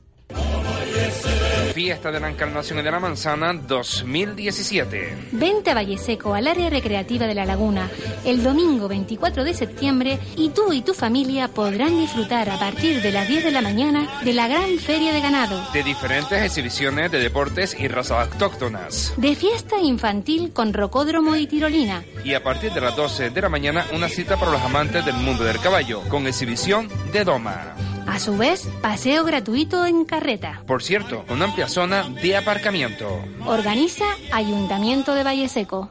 Fiesta 1.76 2.10
de 2.10 2.20
la 2.20 2.30
Encarnación 2.30 2.78
y 2.78 2.82
de 2.82 2.90
la 2.90 2.98
Manzana 2.98 3.52
2017. 3.52 5.28
Vente 5.32 5.70
a 5.70 5.74
Valle 5.74 5.98
Seco, 5.98 6.32
al 6.32 6.46
área 6.46 6.70
recreativa 6.70 7.26
de 7.26 7.34
la 7.34 7.44
laguna, 7.44 7.90
el 8.24 8.42
domingo 8.42 8.88
24 8.88 9.44
de 9.44 9.52
septiembre 9.52 10.18
y 10.36 10.48
tú 10.48 10.72
y 10.72 10.80
tu 10.80 10.94
familia 10.94 11.48
podrán 11.48 11.98
disfrutar 11.98 12.48
a 12.48 12.58
partir 12.58 13.02
de 13.02 13.12
las 13.12 13.28
10 13.28 13.44
de 13.44 13.50
la 13.50 13.60
mañana 13.60 14.08
de 14.24 14.32
la 14.32 14.48
gran 14.48 14.78
feria 14.78 15.12
de 15.12 15.20
ganado. 15.20 15.70
De 15.74 15.82
diferentes 15.82 16.42
exhibiciones 16.42 17.10
de 17.10 17.18
deportes 17.18 17.76
y 17.78 17.88
razas 17.88 18.32
autóctonas. 18.32 19.12
De 19.18 19.36
fiesta 19.36 19.78
infantil 19.78 20.54
con 20.54 20.72
rocódromo 20.72 21.36
y 21.36 21.46
tirolina. 21.46 22.02
Y 22.24 22.32
a 22.32 22.42
partir 22.42 22.72
de 22.72 22.80
las 22.80 22.96
12 22.96 23.28
de 23.28 23.40
la 23.42 23.50
mañana 23.50 23.84
una 23.92 24.08
cita 24.08 24.38
para 24.38 24.52
los 24.52 24.62
amantes 24.62 25.04
del 25.04 25.16
mundo 25.16 25.44
del 25.44 25.60
caballo, 25.60 26.00
con 26.08 26.26
exhibición 26.26 26.88
de 27.12 27.22
doma. 27.22 27.76
A 28.06 28.18
su 28.18 28.36
vez, 28.36 28.68
paseo 28.80 29.24
gratuito 29.24 29.84
en 29.84 30.04
carreta. 30.04 30.62
Por 30.66 30.82
cierto, 30.82 31.24
una 31.28 31.46
amplia 31.46 31.68
zona 31.68 32.04
de 32.04 32.36
aparcamiento. 32.36 33.08
Organiza 33.44 34.04
Ayuntamiento 34.32 35.14
de 35.14 35.24
Valle 35.24 35.48
Seco. 35.48 35.90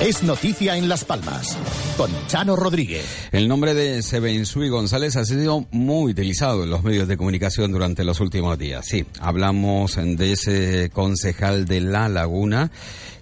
Es 0.00 0.22
noticia 0.22 0.76
en 0.76 0.88
Las 0.88 1.04
Palmas, 1.04 1.56
con 2.00 2.10
Chano 2.28 2.56
Rodríguez. 2.56 3.04
El 3.30 3.46
nombre 3.46 3.74
de 3.74 4.02
Sebensui 4.02 4.70
González 4.70 5.16
ha 5.16 5.24
sido 5.26 5.66
muy 5.70 6.12
utilizado 6.12 6.64
en 6.64 6.70
los 6.70 6.82
medios 6.82 7.06
de 7.06 7.18
comunicación 7.18 7.72
durante 7.72 8.04
los 8.04 8.20
últimos 8.20 8.58
días. 8.58 8.86
Sí, 8.86 9.04
hablamos 9.20 9.96
de 9.96 10.32
ese 10.32 10.88
concejal 10.94 11.66
de 11.66 11.82
La 11.82 12.08
Laguna 12.08 12.70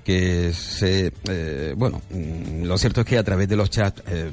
que 0.04 0.52
se, 0.52 1.12
eh, 1.28 1.74
bueno, 1.76 2.00
mm, 2.08 2.66
lo 2.66 2.78
cierto 2.78 3.00
es 3.00 3.06
que 3.08 3.18
a 3.18 3.24
través 3.24 3.48
de 3.48 3.56
los 3.56 3.68
chats 3.68 4.00
eh, 4.06 4.30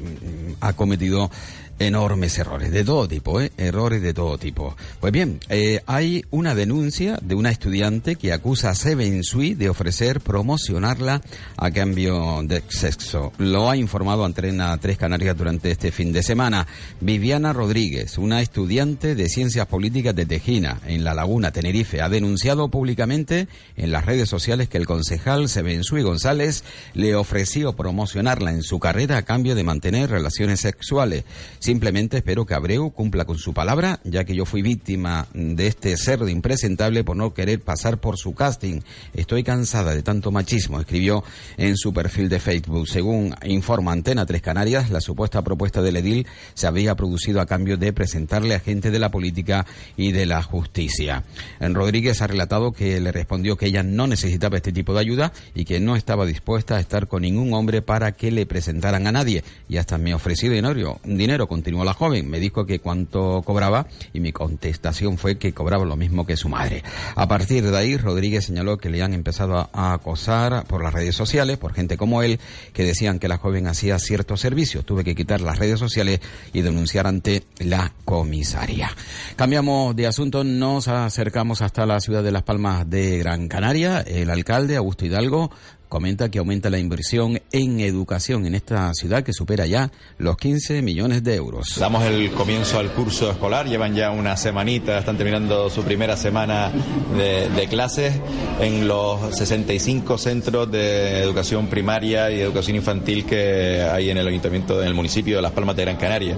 ha 0.59 0.73
cometido 0.73 1.31
enormes 1.79 2.37
errores, 2.39 2.71
de 2.71 2.83
todo 2.83 3.07
tipo, 3.07 3.41
¿eh? 3.41 3.51
errores 3.57 4.01
de 4.01 4.13
todo 4.13 4.37
tipo. 4.37 4.75
Pues 4.99 5.11
bien, 5.11 5.39
eh, 5.49 5.81
hay 5.85 6.23
una 6.31 6.55
denuncia 6.55 7.19
de 7.21 7.35
una 7.35 7.51
estudiante 7.51 8.15
que 8.15 8.31
acusa 8.31 8.69
a 8.69 8.75
Seven 8.75 9.23
Sui 9.23 9.53
de 9.53 9.69
ofrecer 9.69 10.21
promocionarla 10.21 11.21
a 11.57 11.71
cambio 11.71 12.41
de 12.43 12.63
sexo. 12.69 13.33
Lo 13.37 13.69
ha 13.69 13.75
informado 13.75 14.23
Antena 14.35 14.77
Tres 14.77 14.97
Canarias 14.97 15.37
durante 15.37 15.71
este 15.71 15.93
fin 15.93 16.11
de 16.11 16.21
semana. 16.21 16.67
Viviana 16.99 17.53
Rodríguez, 17.53 18.17
una 18.17 18.41
estudiante 18.41 19.15
de 19.15 19.29
Ciencias 19.29 19.65
Políticas 19.67 20.13
de 20.13 20.25
Tejina, 20.25 20.81
en 20.85 21.05
La 21.05 21.13
Laguna, 21.13 21.51
Tenerife, 21.51 22.01
ha 22.01 22.09
denunciado 22.09 22.67
públicamente 22.67 23.47
en 23.77 23.91
las 23.93 24.05
redes 24.05 24.27
sociales 24.27 24.67
que 24.67 24.77
el 24.77 24.87
concejal 24.87 25.47
Seven 25.47 25.85
Sui 25.85 26.01
González 26.01 26.65
le 26.93 27.15
ofreció 27.15 27.77
promocionarla 27.77 28.51
en 28.51 28.61
su 28.61 28.77
carrera 28.77 29.15
a 29.15 29.21
cambio 29.21 29.55
de 29.55 29.63
mantener 29.63 30.09
relaciones 30.09 30.59
sexuales. 30.59 31.23
Simplemente 31.59 32.17
espero 32.17 32.45
que 32.45 32.55
Abreu 32.55 32.91
cumpla 32.91 33.23
con 33.23 33.37
su 33.37 33.53
palabra, 33.53 34.01
ya 34.03 34.25
que 34.25 34.35
yo 34.35 34.43
fui 34.43 34.61
víctima 34.61 35.27
de 35.33 35.67
este 35.67 35.95
cerdo 35.95 36.27
impresentable 36.27 37.05
por 37.05 37.15
no 37.15 37.33
querer 37.33 37.61
pasar 37.61 37.99
por 37.99 38.17
su 38.17 38.35
casting. 38.35 38.81
Estoy 39.13 39.43
cansada 39.43 39.95
de 39.95 40.03
tanto 40.03 40.29
machismo, 40.31 40.81
escribió 40.81 41.23
en 41.55 41.77
su 41.77 41.93
perfil 41.93 42.27
de 42.27 42.41
Facebook. 42.41 42.89
Según 42.89 43.33
informa 43.45 43.93
Antena 43.93 44.24
Tres 44.25 44.41
Canarias, 44.41 44.89
la 44.89 45.01
supuesta 45.01 45.43
propuesta 45.43 45.81
del 45.81 45.97
edil 45.97 46.27
se 46.53 46.67
había 46.67 46.95
producido 46.95 47.41
a 47.41 47.45
cambio 47.45 47.77
de 47.77 47.93
presentarle 47.93 48.55
a 48.55 48.59
gente 48.59 48.91
de 48.91 48.99
la 48.99 49.11
política 49.11 49.65
y 49.97 50.11
de 50.11 50.25
la 50.25 50.41
justicia. 50.43 51.23
Rodríguez 51.59 52.21
ha 52.21 52.27
relatado 52.27 52.71
que 52.71 52.99
le 52.99 53.11
respondió 53.11 53.57
que 53.57 53.67
ella 53.67 53.83
no 53.83 54.07
necesitaba 54.07 54.57
este 54.57 54.71
tipo 54.71 54.93
de 54.93 54.99
ayuda 54.99 55.33
y 55.53 55.65
que 55.65 55.79
no 55.79 55.95
estaba 55.95 56.25
dispuesta 56.25 56.75
a 56.75 56.79
estar 56.79 57.07
con 57.07 57.21
ningún 57.21 57.53
hombre 57.53 57.81
para 57.81 58.11
que 58.13 58.31
le 58.31 58.45
presentaran 58.45 59.07
a 59.07 59.11
nadie. 59.11 59.43
Y 59.69 59.77
hasta 59.77 59.97
me 59.97 60.13
ofreció 60.13 60.51
dinero, 60.51 60.99
dinero, 61.03 61.47
continuó 61.47 61.83
la 61.83 61.93
joven. 61.93 62.29
Me 62.29 62.39
dijo 62.39 62.65
que 62.65 62.79
cuánto 62.79 63.41
cobraba 63.43 63.87
y 64.13 64.19
mi 64.19 64.31
contestación 64.31 65.17
fue 65.17 65.37
que 65.37 65.53
cobraba 65.53 65.85
lo 65.85 65.95
mismo 65.95 66.25
que 66.25 66.37
su 66.37 66.49
madre. 66.49 66.83
A 67.15 67.27
partir 67.27 67.69
de 67.69 67.77
ahí, 67.77 67.97
Rodríguez 67.97 68.45
señaló 68.45 68.77
que 68.77 68.89
le 68.89 69.01
han 69.01 69.13
empezado 69.13 69.69
a 69.71 69.93
acosar 69.93 70.65
por 70.65 70.83
las 70.83 70.93
redes 70.93 71.15
sociales, 71.15 71.57
por 71.57 71.73
gente 71.73 71.97
como 71.97 72.21
él, 72.23 72.39
que 72.73 72.83
decían 72.83 73.19
que 73.19 73.27
la 73.27 73.37
joven 73.37 73.67
hacía 73.67 73.99
ciertos 74.15 74.39
servicios. 74.39 74.85
Tuve 74.85 75.03
que 75.03 75.13
quitar 75.13 75.41
las 75.41 75.59
redes 75.59 75.77
sociales 75.77 76.21
y 76.53 76.61
denunciar 76.61 77.05
ante 77.05 77.43
la 77.59 77.91
comisaría. 78.05 78.89
Cambiamos 79.35 79.93
de 79.93 80.07
asunto, 80.07 80.45
nos 80.45 80.87
acercamos 80.87 81.61
hasta 81.61 81.85
la 81.85 81.99
ciudad 81.99 82.23
de 82.23 82.31
Las 82.31 82.43
Palmas 82.43 82.89
de 82.89 83.17
Gran 83.17 83.49
Canaria. 83.49 83.99
El 83.99 84.29
alcalde, 84.29 84.77
Augusto 84.77 85.05
Hidalgo, 85.05 85.51
comenta 85.87 86.29
que 86.29 86.39
aumenta 86.39 86.69
la 86.69 86.79
inversión 86.79 87.41
en 87.51 87.79
educación 87.79 88.45
en 88.45 88.55
esta 88.55 88.93
ciudad 88.93 89.23
que 89.23 89.33
supera 89.33 89.65
ya 89.65 89.91
los 90.17 90.37
15 90.37 90.81
millones 90.81 91.23
de 91.23 91.35
euros. 91.35 91.75
Damos 91.77 92.03
el 92.03 92.31
comienzo 92.31 92.79
al 92.79 92.91
curso 92.91 93.29
escolar, 93.31 93.67
llevan 93.67 93.95
ya 93.95 94.11
una 94.11 94.37
semanita, 94.37 94.97
están 94.97 95.17
terminando 95.17 95.69
su 95.69 95.83
primera 95.83 96.17
semana 96.17 96.71
de, 97.17 97.67
clases 97.69 98.13
en 98.59 98.87
los 98.87 99.35
65 99.35 100.17
centros 100.17 100.71
de 100.71 101.19
educación 101.19 101.67
primaria 101.67 102.29
y 102.29 102.39
educación 102.39 102.75
infantil 102.77 103.25
que 103.25 103.81
hay 103.81 104.11
en 104.11 104.17
el 104.17 104.27
ayuntamiento, 104.27 104.81
en 104.81 104.87
el 104.87 104.93
municipio 104.93 105.37
de 105.37 105.41
Las 105.41 105.51
Palmas 105.51 105.75
de 105.75 105.81
Gran 105.81 105.97
Canaria. 105.97 106.37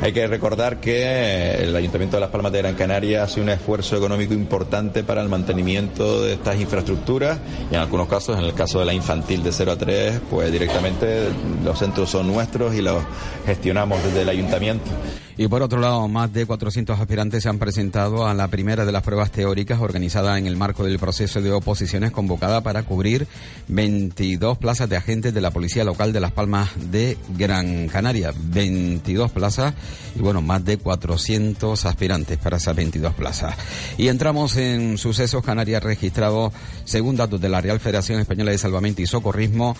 Hay 0.00 0.12
que 0.12 0.26
recordar 0.26 0.80
que 0.80 1.54
el 1.54 1.76
ayuntamiento 1.76 2.16
de 2.16 2.22
Las 2.22 2.30
Palmas 2.30 2.52
de 2.52 2.58
Gran 2.58 2.74
Canaria 2.74 3.24
hace 3.24 3.40
un 3.40 3.50
esfuerzo 3.50 3.96
económico 3.96 4.34
importante 4.34 5.04
para 5.04 5.22
el 5.22 5.28
mantenimiento 5.28 6.22
de 6.22 6.34
estas 6.34 6.60
infraestructuras 6.60 7.38
y 7.70 7.74
en 7.74 7.80
algunos 7.80 8.08
casos, 8.08 8.38
en 8.38 8.44
el 8.44 8.54
caso 8.54 8.78
de 8.78 8.81
la 8.84 8.94
infantil 8.94 9.42
de 9.42 9.52
0 9.52 9.72
a 9.72 9.76
3, 9.76 10.20
pues 10.30 10.52
directamente 10.52 11.28
los 11.64 11.78
centros 11.78 12.10
son 12.10 12.26
nuestros 12.26 12.74
y 12.74 12.82
los 12.82 13.02
gestionamos 13.46 14.02
desde 14.02 14.22
el 14.22 14.28
ayuntamiento. 14.28 14.90
Y 15.36 15.48
por 15.48 15.62
otro 15.62 15.80
lado, 15.80 16.06
más 16.08 16.32
de 16.32 16.46
400 16.46 17.00
aspirantes 17.00 17.42
se 17.42 17.48
han 17.48 17.58
presentado 17.58 18.26
a 18.26 18.34
la 18.34 18.48
primera 18.48 18.84
de 18.84 18.92
las 18.92 19.02
pruebas 19.02 19.30
teóricas 19.30 19.80
organizada 19.80 20.38
en 20.38 20.46
el 20.46 20.56
marco 20.56 20.84
del 20.84 20.98
proceso 20.98 21.40
de 21.40 21.52
oposiciones 21.52 22.10
convocada 22.10 22.60
para 22.60 22.82
cubrir 22.82 23.26
22 23.68 24.58
plazas 24.58 24.88
de 24.88 24.96
agentes 24.96 25.32
de 25.32 25.40
la 25.40 25.50
Policía 25.50 25.84
Local 25.84 26.12
de 26.12 26.20
Las 26.20 26.32
Palmas 26.32 26.70
de 26.90 27.16
Gran 27.36 27.88
Canaria. 27.88 28.32
22 28.36 29.30
plazas 29.32 29.74
y 30.14 30.20
bueno, 30.20 30.42
más 30.42 30.64
de 30.64 30.76
400 30.76 31.84
aspirantes 31.86 32.38
para 32.38 32.58
esas 32.58 32.76
22 32.76 33.14
plazas. 33.14 33.54
Y 33.96 34.08
entramos 34.08 34.56
en 34.56 34.98
sucesos 34.98 35.44
Canarias 35.44 35.82
registrados, 35.82 36.52
según 36.84 37.16
datos 37.16 37.40
de 37.40 37.48
la 37.48 37.60
Real 37.60 37.80
Federación 37.80 38.20
Española 38.20 38.50
de 38.50 38.58
Salvamento 38.58 39.02
y 39.02 39.06
Socorrismo, 39.06 39.76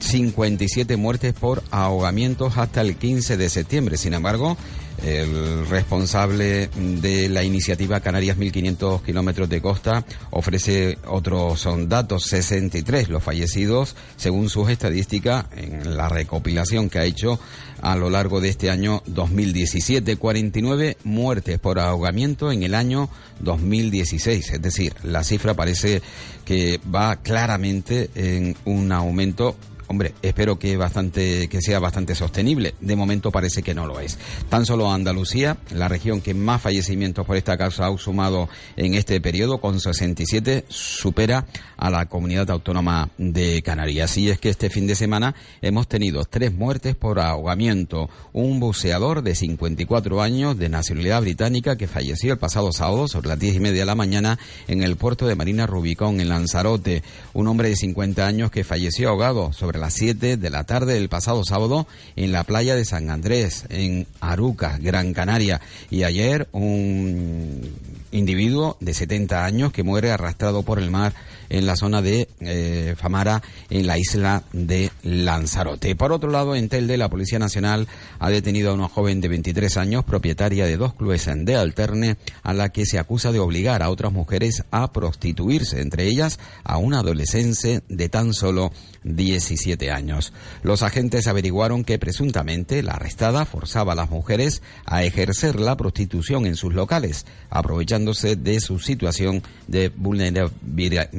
57 0.00 0.96
muertes 0.96 1.34
por 1.34 1.62
ahogamientos 1.70 2.56
hasta 2.56 2.80
el 2.80 2.96
15 2.96 3.36
de 3.36 3.48
septiembre. 3.48 3.96
Sin 3.96 4.14
embargo, 4.14 4.56
el 5.04 5.66
responsable 5.68 6.68
de 6.76 7.28
la 7.28 7.44
iniciativa 7.44 8.00
Canarias 8.00 8.36
1500 8.36 9.02
kilómetros 9.02 9.48
de 9.48 9.60
costa 9.60 10.04
ofrece 10.30 10.98
otros 11.06 11.60
son 11.60 11.88
datos 11.88 12.24
63 12.24 13.08
los 13.08 13.22
fallecidos 13.22 13.94
según 14.16 14.50
sus 14.50 14.70
estadísticas 14.70 15.46
en 15.56 15.96
la 15.96 16.08
recopilación 16.08 16.90
que 16.90 16.98
ha 16.98 17.04
hecho 17.04 17.38
a 17.80 17.96
lo 17.96 18.10
largo 18.10 18.40
de 18.40 18.48
este 18.48 18.70
año 18.70 19.02
2017 19.06 20.16
49 20.16 20.96
muertes 21.04 21.58
por 21.58 21.78
ahogamiento 21.78 22.50
en 22.50 22.62
el 22.64 22.74
año 22.74 23.08
2016 23.40 24.50
es 24.50 24.62
decir 24.62 24.94
la 25.04 25.22
cifra 25.22 25.54
parece 25.54 26.02
que 26.44 26.80
va 26.92 27.16
claramente 27.16 28.10
en 28.14 28.56
un 28.64 28.90
aumento 28.90 29.56
Hombre, 29.90 30.12
espero 30.20 30.58
que 30.58 30.76
bastante 30.76 31.48
que 31.48 31.62
sea 31.62 31.78
bastante 31.78 32.14
sostenible. 32.14 32.74
De 32.78 32.94
momento 32.94 33.30
parece 33.30 33.62
que 33.62 33.74
no 33.74 33.86
lo 33.86 34.00
es. 34.00 34.18
Tan 34.50 34.66
solo 34.66 34.92
Andalucía, 34.92 35.56
la 35.70 35.88
región 35.88 36.20
que 36.20 36.34
más 36.34 36.60
fallecimientos 36.60 37.24
por 37.24 37.38
esta 37.38 37.56
causa 37.56 37.86
ha 37.86 37.96
sumado 37.96 38.50
en 38.76 38.92
este 38.92 39.18
periodo, 39.22 39.62
con 39.62 39.80
67, 39.80 40.66
supera 40.68 41.46
a 41.78 41.88
la 41.88 42.04
comunidad 42.04 42.50
autónoma 42.50 43.08
de 43.16 43.62
Canarias. 43.62 44.18
Y 44.18 44.28
es 44.28 44.38
que 44.38 44.50
este 44.50 44.68
fin 44.68 44.86
de 44.86 44.94
semana 44.94 45.34
hemos 45.62 45.88
tenido 45.88 46.26
tres 46.26 46.52
muertes 46.52 46.94
por 46.94 47.18
ahogamiento. 47.18 48.10
Un 48.34 48.60
buceador 48.60 49.22
de 49.22 49.34
54 49.34 50.20
años 50.20 50.58
de 50.58 50.68
nacionalidad 50.68 51.22
británica 51.22 51.76
que 51.76 51.88
falleció 51.88 52.34
el 52.34 52.38
pasado 52.38 52.72
sábado 52.72 53.08
sobre 53.08 53.28
las 53.28 53.38
diez 53.38 53.56
y 53.56 53.60
media 53.60 53.80
de 53.80 53.86
la 53.86 53.94
mañana 53.94 54.38
en 54.66 54.82
el 54.82 54.96
puerto 54.96 55.26
de 55.26 55.34
Marina 55.34 55.66
Rubicón, 55.66 56.20
en 56.20 56.28
Lanzarote. 56.28 57.02
Un 57.32 57.48
hombre 57.48 57.70
de 57.70 57.76
50 57.76 58.26
años 58.26 58.50
que 58.50 58.64
falleció 58.64 59.08
ahogado 59.08 59.54
sobre 59.54 59.77
las 59.80 59.94
7 59.94 60.36
de 60.36 60.50
la 60.50 60.64
tarde 60.64 60.94
del 60.94 61.08
pasado 61.08 61.44
sábado 61.44 61.86
en 62.16 62.32
la 62.32 62.44
playa 62.44 62.74
de 62.74 62.84
San 62.84 63.10
Andrés, 63.10 63.64
en 63.68 64.06
Aruca, 64.20 64.78
Gran 64.80 65.14
Canaria. 65.14 65.60
Y 65.90 66.02
ayer 66.02 66.48
un 66.52 67.72
individuo 68.10 68.76
de 68.80 68.94
70 68.94 69.44
años 69.44 69.72
que 69.72 69.82
muere 69.82 70.10
arrastrado 70.10 70.62
por 70.62 70.78
el 70.78 70.90
mar 70.90 71.14
en 71.48 71.66
la 71.66 71.76
zona 71.76 72.02
de 72.02 72.28
eh, 72.40 72.94
Famara, 72.96 73.42
en 73.70 73.86
la 73.86 73.98
isla 73.98 74.42
de 74.52 74.90
Lanzarote. 75.02 75.94
Por 75.96 76.12
otro 76.12 76.30
lado, 76.30 76.54
en 76.54 76.68
Telde, 76.68 76.96
la 76.96 77.08
Policía 77.08 77.38
Nacional 77.38 77.88
ha 78.18 78.30
detenido 78.30 78.70
a 78.70 78.74
una 78.74 78.88
joven 78.88 79.20
de 79.20 79.28
23 79.28 79.76
años, 79.76 80.04
propietaria 80.04 80.66
de 80.66 80.76
dos 80.76 80.94
clubes 80.94 81.28
de 81.34 81.56
alterne, 81.56 82.16
a 82.42 82.52
la 82.52 82.70
que 82.70 82.86
se 82.86 82.98
acusa 82.98 83.32
de 83.32 83.38
obligar 83.38 83.82
a 83.82 83.90
otras 83.90 84.12
mujeres 84.12 84.64
a 84.70 84.92
prostituirse, 84.92 85.80
entre 85.80 86.06
ellas 86.06 86.38
a 86.64 86.78
una 86.78 87.00
adolescente 87.00 87.82
de 87.88 88.08
tan 88.08 88.32
solo 88.32 88.72
17 89.04 89.90
años. 89.90 90.32
Los 90.62 90.82
agentes 90.82 91.26
averiguaron 91.26 91.84
que 91.84 91.98
presuntamente 91.98 92.82
la 92.82 92.92
arrestada 92.92 93.44
forzaba 93.44 93.92
a 93.92 93.96
las 93.96 94.10
mujeres 94.10 94.62
a 94.84 95.04
ejercer 95.04 95.60
la 95.60 95.76
prostitución 95.76 96.46
en 96.46 96.56
sus 96.56 96.74
locales, 96.74 97.26
aprovechándose 97.50 98.36
de 98.36 98.60
su 98.60 98.78
situación 98.78 99.42
de 99.66 99.88
vulnerabilidad 99.88 101.10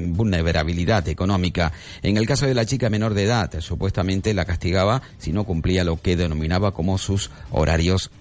económica. 1.08 1.72
En 2.02 2.18
el 2.18 2.26
caso 2.26 2.46
de 2.46 2.54
la 2.54 2.66
chica 2.66 2.90
menor 2.90 3.14
de 3.14 3.24
edad, 3.24 3.60
supuestamente 3.60 4.34
la 4.34 4.46
castigaba 4.46 5.02
si 5.18 5.32
no 5.32 5.44
cumplía 5.44 5.84
lo 5.84 6.02
que 6.02 6.16
denominaba 6.16 6.74
como 6.74 6.98
sus 6.98 7.32
horarios 7.52 8.12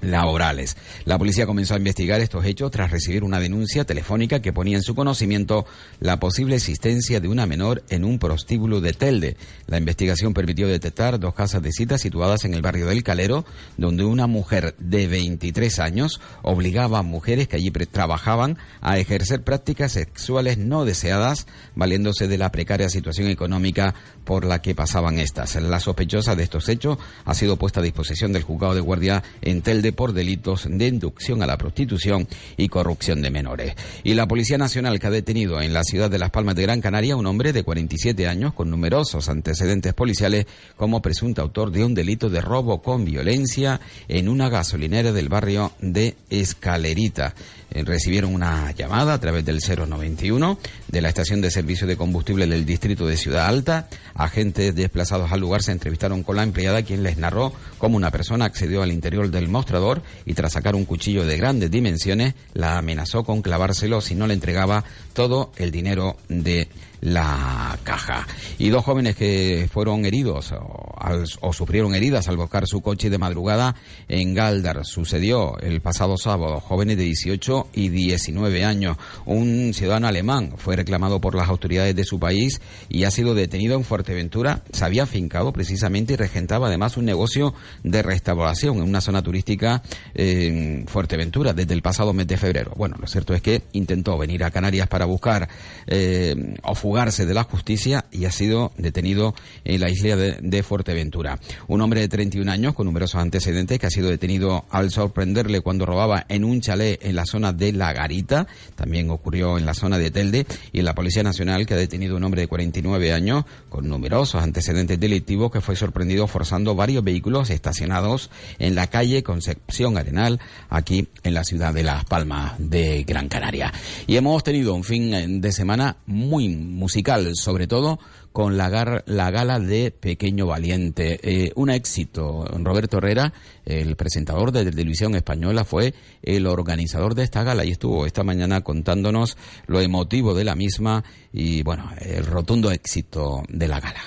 laborales. 0.00 0.76
La 1.04 1.18
policía 1.18 1.46
comenzó 1.46 1.74
a 1.74 1.78
investigar 1.78 2.20
estos 2.20 2.44
hechos 2.44 2.70
tras 2.70 2.90
recibir 2.90 3.24
una 3.24 3.40
denuncia 3.40 3.84
telefónica 3.84 4.40
que 4.40 4.52
ponía 4.52 4.76
en 4.76 4.82
su 4.82 4.94
conocimiento 4.94 5.66
la 6.00 6.18
posible 6.18 6.56
existencia 6.56 7.20
de 7.20 7.28
una 7.28 7.46
menor 7.46 7.82
en 7.88 8.04
un 8.04 8.18
prostíbulo 8.18 8.80
de 8.80 8.92
Telde. 8.92 9.36
La 9.66 9.78
investigación 9.78 10.34
permitió 10.34 10.68
detectar 10.68 11.18
dos 11.18 11.34
casas 11.34 11.62
de 11.62 11.72
cita 11.72 11.98
situadas 11.98 12.44
en 12.44 12.54
el 12.54 12.62
barrio 12.62 12.86
del 12.86 13.02
Calero, 13.02 13.44
donde 13.76 14.04
una 14.04 14.26
mujer 14.26 14.74
de 14.78 15.06
23 15.06 15.78
años 15.78 16.20
obligaba 16.42 16.98
a 16.98 17.02
mujeres 17.02 17.48
que 17.48 17.56
allí 17.56 17.70
trabajaban 17.70 18.58
a 18.80 18.98
ejercer 18.98 19.42
prácticas 19.42 19.92
sexuales 19.92 20.58
no 20.58 20.84
deseadas, 20.84 21.46
valiéndose 21.74 22.28
de 22.28 22.38
la 22.38 22.52
precaria 22.52 22.88
situación 22.88 23.28
económica 23.28 23.94
por 24.24 24.44
la 24.44 24.62
que 24.62 24.74
pasaban 24.74 25.18
estas. 25.18 25.56
La 25.56 25.80
sospechosa 25.80 26.36
de 26.36 26.42
estos 26.42 26.68
hechos 26.68 26.98
ha 27.24 27.34
sido 27.34 27.56
puesta 27.56 27.80
a 27.80 27.82
disposición 27.82 28.32
del 28.32 28.42
juzgado 28.42 28.74
de 28.74 28.80
guardia 28.80 29.22
en 29.42 29.62
Telde 29.62 29.89
por 29.92 30.12
delitos 30.12 30.66
de 30.70 30.86
inducción 30.86 31.42
a 31.42 31.46
la 31.46 31.56
prostitución 31.56 32.26
y 32.56 32.68
corrupción 32.68 33.22
de 33.22 33.30
menores. 33.30 33.74
Y 34.04 34.14
la 34.14 34.26
Policía 34.26 34.58
Nacional 34.58 34.98
que 34.98 35.06
ha 35.06 35.10
detenido 35.10 35.60
en 35.60 35.72
la 35.72 35.84
ciudad 35.84 36.10
de 36.10 36.18
Las 36.18 36.30
Palmas 36.30 36.54
de 36.54 36.62
Gran 36.62 36.80
Canaria 36.80 37.16
un 37.16 37.26
hombre 37.26 37.52
de 37.52 37.62
47 37.62 38.26
años 38.26 38.54
con 38.54 38.70
numerosos 38.70 39.28
antecedentes 39.28 39.94
policiales 39.94 40.46
como 40.76 41.02
presunto 41.02 41.42
autor 41.42 41.70
de 41.70 41.84
un 41.84 41.94
delito 41.94 42.28
de 42.28 42.40
robo 42.40 42.82
con 42.82 43.04
violencia 43.04 43.80
en 44.08 44.28
una 44.28 44.48
gasolinera 44.48 45.12
del 45.12 45.28
barrio 45.28 45.72
de 45.80 46.16
Escalerita. 46.28 47.34
Eh, 47.72 47.84
recibieron 47.84 48.34
una 48.34 48.72
llamada 48.72 49.14
a 49.14 49.20
través 49.20 49.44
del 49.44 49.60
091 49.60 50.58
de 50.88 51.00
la 51.00 51.08
estación 51.08 51.40
de 51.40 51.50
servicio 51.50 51.86
de 51.86 51.96
combustible 51.96 52.46
del 52.46 52.66
distrito 52.66 53.06
de 53.06 53.16
Ciudad 53.16 53.46
Alta. 53.46 53.88
Agentes 54.14 54.74
desplazados 54.74 55.30
al 55.30 55.40
lugar 55.40 55.62
se 55.62 55.72
entrevistaron 55.72 56.22
con 56.24 56.36
la 56.36 56.42
empleada 56.42 56.82
quien 56.82 57.02
les 57.02 57.16
narró 57.16 57.52
cómo 57.78 57.96
una 57.96 58.10
persona 58.10 58.44
accedió 58.44 58.82
al 58.82 58.90
interior 58.90 59.30
del 59.30 59.48
mostrador 59.48 59.79
y 60.26 60.34
tras 60.34 60.52
sacar 60.52 60.74
un 60.74 60.84
cuchillo 60.84 61.24
de 61.24 61.36
grandes 61.36 61.70
dimensiones 61.70 62.34
la 62.52 62.76
amenazó 62.76 63.24
con 63.24 63.42
clavárselo 63.42 64.00
si 64.00 64.14
no 64.14 64.26
le 64.26 64.34
entregaba 64.34 64.84
todo 65.14 65.52
el 65.56 65.70
dinero 65.70 66.16
de 66.28 66.68
la 67.00 67.78
caja. 67.82 68.26
Y 68.58 68.68
dos 68.68 68.84
jóvenes 68.84 69.16
que 69.16 69.68
fueron 69.72 70.04
heridos 70.04 70.52
o, 70.52 71.52
sufrieron 71.52 71.94
heridas 71.94 72.28
al 72.28 72.36
buscar 72.36 72.66
su 72.66 72.80
coche 72.80 73.10
de 73.10 73.18
madrugada 73.18 73.74
en 74.08 74.34
Galdar. 74.34 74.84
Sucedió 74.84 75.58
el 75.58 75.80
pasado 75.80 76.16
sábado. 76.16 76.60
Jóvenes 76.60 76.96
de 76.96 77.04
18 77.04 77.68
y 77.74 77.88
19 77.88 78.64
años. 78.64 78.96
Un 79.24 79.72
ciudadano 79.74 80.08
alemán 80.08 80.54
fue 80.56 80.76
reclamado 80.76 81.20
por 81.20 81.34
las 81.34 81.48
autoridades 81.48 81.96
de 81.96 82.04
su 82.04 82.18
país 82.18 82.60
y 82.88 83.04
ha 83.04 83.10
sido 83.10 83.34
detenido 83.34 83.76
en 83.76 83.84
Fuerteventura. 83.84 84.62
Se 84.72 84.84
había 84.84 85.04
afincado 85.04 85.52
precisamente 85.52 86.14
y 86.14 86.16
regentaba 86.16 86.68
además 86.68 86.96
un 86.96 87.06
negocio 87.06 87.54
de 87.82 88.02
restauración 88.02 88.76
en 88.76 88.82
una 88.82 89.00
zona 89.00 89.22
turística 89.22 89.82
en 90.14 90.86
Fuerteventura 90.86 91.52
desde 91.52 91.74
el 91.74 91.82
pasado 91.82 92.12
mes 92.12 92.26
de 92.26 92.36
febrero. 92.36 92.72
Bueno, 92.76 92.96
lo 93.00 93.06
cierto 93.06 93.34
es 93.34 93.42
que 93.42 93.62
intentó 93.72 94.18
venir 94.18 94.44
a 94.44 94.50
Canarias 94.50 94.88
para 94.88 95.06
buscar 95.06 95.48
eh, 95.86 96.34
o 96.62 96.74
fugarse 96.90 97.24
de 97.24 97.34
la 97.34 97.44
justicia 97.44 98.06
y 98.10 98.24
ha 98.24 98.32
sido 98.32 98.72
detenido 98.76 99.32
en 99.64 99.80
la 99.80 99.90
isla 99.90 100.16
de, 100.16 100.62
Fuerteventura. 100.64 101.38
Un 101.68 101.82
hombre 101.82 102.00
de 102.00 102.08
31 102.08 102.50
años 102.50 102.74
con 102.74 102.86
numerosos 102.86 103.20
antecedentes 103.20 103.78
que 103.78 103.86
ha 103.86 103.90
sido 103.90 104.08
detenido 104.08 104.64
al 104.70 104.90
sorprenderle 104.90 105.60
cuando 105.60 105.86
robaba 105.86 106.26
en 106.28 106.44
un 106.44 106.60
chalet 106.60 106.98
en 107.04 107.14
la 107.14 107.26
zona 107.26 107.52
de 107.52 107.72
La 107.72 107.92
Garita. 107.92 108.48
También 108.74 109.08
ocurrió 109.10 109.56
en 109.56 109.66
la 109.66 109.74
zona 109.74 109.98
de 109.98 110.10
Telde 110.10 110.46
y 110.72 110.82
la 110.82 110.96
Policía 110.96 111.22
Nacional 111.22 111.64
que 111.64 111.74
ha 111.74 111.76
detenido 111.76 112.16
un 112.16 112.24
hombre 112.24 112.40
de 112.40 112.48
49 112.48 113.12
años 113.12 113.44
con 113.68 113.88
numerosos 113.88 114.42
antecedentes 114.42 114.98
delictivos 114.98 115.52
que 115.52 115.60
fue 115.60 115.76
sorprendido 115.76 116.26
forzando 116.26 116.74
varios 116.74 117.04
vehículos 117.04 117.50
estacionados 117.50 118.30
en 118.58 118.74
la 118.74 118.88
calle 118.88 119.22
Concepción 119.22 119.96
Arenal 119.96 120.40
aquí 120.68 121.06
en 121.22 121.34
la 121.34 121.44
ciudad 121.44 121.72
de 121.72 121.84
Las 121.84 122.04
Palmas 122.04 122.54
de 122.58 123.04
Gran 123.04 123.28
Canaria. 123.28 123.72
Y 124.08 124.16
hemos 124.16 124.42
tenido 124.42 124.74
un 124.74 124.82
fin 124.82 125.40
de 125.40 125.52
semana 125.52 125.98
muy 126.06 126.48
musical, 126.80 127.36
sobre 127.36 127.68
todo 127.68 127.98
con 128.32 128.56
la, 128.56 129.02
la 129.06 129.30
gala 129.30 129.60
de 129.60 129.92
Pequeño 129.92 130.46
Valiente. 130.46 131.18
Eh, 131.22 131.52
un 131.54 131.70
éxito. 131.70 132.44
Roberto 132.62 132.98
Herrera, 132.98 133.32
el 133.64 133.94
presentador 133.96 134.50
de 134.50 134.64
Televisión 134.64 135.14
Española, 135.14 135.64
fue 135.64 135.92
el 136.22 136.46
organizador 136.46 137.14
de 137.14 137.24
esta 137.24 137.44
gala 137.44 137.64
y 137.64 137.70
estuvo 137.70 138.06
esta 138.06 138.24
mañana 138.24 138.62
contándonos 138.62 139.36
lo 139.66 139.80
emotivo 139.80 140.34
de 140.34 140.44
la 140.44 140.56
misma 140.56 141.04
y, 141.32 141.62
bueno, 141.62 141.84
el 142.00 142.24
rotundo 142.24 142.70
éxito 142.70 143.42
de 143.48 143.68
la 143.68 143.80
gala. 143.80 144.00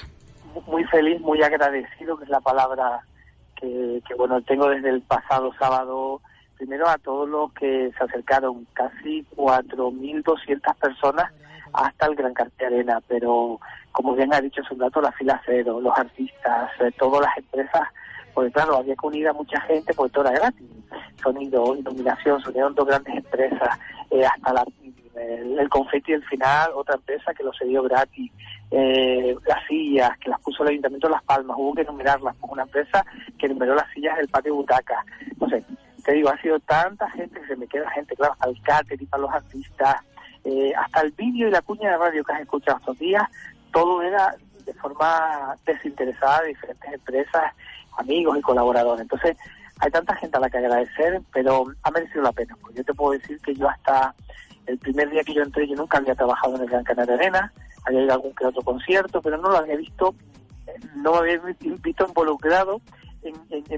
Muy 0.67 0.83
feliz, 0.85 1.21
muy 1.21 1.41
agradecido, 1.43 2.17
que 2.17 2.23
es 2.23 2.29
la 2.29 2.41
palabra 2.41 3.05
que, 3.59 4.01
que 4.07 4.15
bueno, 4.15 4.41
tengo 4.41 4.67
desde 4.69 4.89
el 4.89 5.01
pasado 5.01 5.51
sábado 5.59 6.21
primero 6.57 6.87
a 6.87 6.97
todos 6.97 7.27
los 7.27 7.51
que 7.53 7.91
se 7.97 8.03
acercaron, 8.03 8.65
casi 8.73 9.25
4.200 9.35 10.75
personas 10.77 11.31
hasta 11.73 12.05
el 12.05 12.15
Gran 12.15 12.33
Cartel 12.33 12.73
Arena, 12.73 13.01
pero 13.07 13.59
como 13.91 14.15
bien 14.15 14.33
ha 14.33 14.41
dicho 14.41 14.61
su 14.63 14.75
dato, 14.75 15.01
la 15.01 15.11
fila 15.11 15.41
cero, 15.45 15.79
los 15.81 15.97
artistas, 15.97 16.71
eh, 16.79 16.91
todas 16.97 17.21
las 17.21 17.37
empresas, 17.37 17.81
pues 18.33 18.51
claro, 18.53 18.77
había 18.77 18.95
que 18.95 19.07
unir 19.07 19.27
a 19.27 19.33
mucha 19.33 19.59
gente 19.61 19.93
porque 19.93 20.13
todo 20.13 20.25
era 20.25 20.39
gratis. 20.39 20.67
Sonido, 21.21 21.75
iluminación, 21.75 22.41
sonieron 22.41 22.75
dos 22.75 22.87
grandes 22.87 23.15
empresas, 23.15 23.79
eh, 24.09 24.25
hasta 24.25 24.53
la, 24.53 24.65
el, 25.15 25.59
el 25.59 25.69
confeti 25.69 26.11
del 26.11 26.25
final, 26.25 26.71
otra 26.75 26.95
empresa 26.95 27.33
que 27.33 27.43
lo 27.43 27.53
cedió 27.53 27.83
gratis. 27.83 28.31
Eh, 28.71 29.35
las 29.45 29.63
sillas 29.67 30.17
que 30.17 30.31
las 30.31 30.41
puso 30.41 30.63
el 30.63 30.69
Ayuntamiento 30.69 31.07
de 31.07 31.13
Las 31.13 31.23
Palmas, 31.23 31.55
hubo 31.59 31.75
que 31.75 31.81
enumerarlas, 31.81 32.35
pues 32.39 32.51
una 32.51 32.63
empresa 32.63 33.05
que 33.37 33.45
enumeró 33.45 33.75
las 33.75 33.87
sillas 33.93 34.17
del 34.17 34.27
patio 34.29 34.55
butaca. 34.55 35.05
No 35.39 35.47
sé, 35.47 35.63
te 36.03 36.13
digo, 36.13 36.29
ha 36.29 36.41
sido 36.41 36.59
tanta 36.61 37.07
gente 37.11 37.39
que 37.39 37.47
se 37.47 37.55
me 37.55 37.67
queda 37.67 37.87
gente, 37.91 38.15
claro, 38.15 38.33
hasta 38.33 38.49
el 38.49 38.61
catering 38.63 39.07
para 39.07 39.21
los 39.21 39.31
artistas, 39.31 39.95
eh, 40.43 40.73
hasta 40.75 41.01
el 41.01 41.11
vídeo 41.11 41.47
y 41.47 41.51
la 41.51 41.61
cuña 41.61 41.91
de 41.91 41.97
radio 41.97 42.23
que 42.23 42.33
has 42.33 42.41
escuchado 42.41 42.77
estos 42.77 42.99
días, 42.99 43.23
todo 43.71 44.01
era 44.01 44.35
de 44.65 44.73
forma 44.75 45.55
desinteresada 45.65 46.41
de 46.41 46.49
diferentes 46.49 46.93
empresas, 46.93 47.53
amigos 47.97 48.37
y 48.37 48.41
colaboradores. 48.41 49.01
Entonces, 49.01 49.37
hay 49.79 49.91
tanta 49.91 50.15
gente 50.15 50.37
a 50.37 50.39
la 50.39 50.49
que 50.49 50.57
agradecer, 50.57 51.21
pero 51.33 51.65
ha 51.83 51.91
merecido 51.91 52.23
la 52.23 52.31
pena. 52.31 52.55
Porque 52.61 52.77
yo 52.77 52.83
te 52.83 52.93
puedo 52.93 53.19
decir 53.19 53.39
que 53.41 53.55
yo 53.55 53.67
hasta 53.67 54.13
el 54.65 54.77
primer 54.77 55.09
día 55.09 55.23
que 55.23 55.33
yo 55.33 55.41
entré, 55.41 55.67
yo 55.67 55.75
nunca 55.75 55.97
había 55.97 56.15
trabajado 56.15 56.55
en 56.55 56.61
el 56.61 56.69
Gran 56.69 56.83
Canaria 56.83 57.15
Arena, 57.15 57.53
había 57.85 58.03
ido 58.03 58.11
a 58.11 58.15
algún 58.15 58.33
que 58.33 58.45
otro 58.45 58.61
concierto, 58.61 59.21
pero 59.21 59.37
no 59.37 59.49
lo 59.49 59.57
había 59.57 59.75
visto, 59.75 60.15
no 60.95 61.11
me 61.13 61.17
había 61.17 61.37
visto 61.59 62.07
involucrado 62.07 62.79
en, 63.23 63.35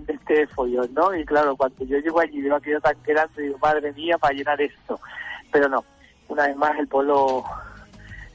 este 0.08 0.47
follón, 0.47 0.93
¿no? 0.93 1.15
Y 1.15 1.25
claro, 1.25 1.56
cuando 1.56 1.86
yo 1.86 1.97
llego 1.97 2.19
allí 2.19 2.41
veo 2.41 2.56
aquello 2.56 2.82
tan 2.82 2.95
grande, 3.04 3.43
digo, 3.43 3.58
madre 3.60 3.93
mía, 3.93 4.17
para 4.17 4.34
llenar 4.34 4.62
esto. 4.62 4.99
Pero 5.51 5.69
no, 5.69 5.84
una 6.27 6.47
vez 6.47 6.55
más 6.55 6.77
el 6.79 6.88
pueblo 6.88 7.43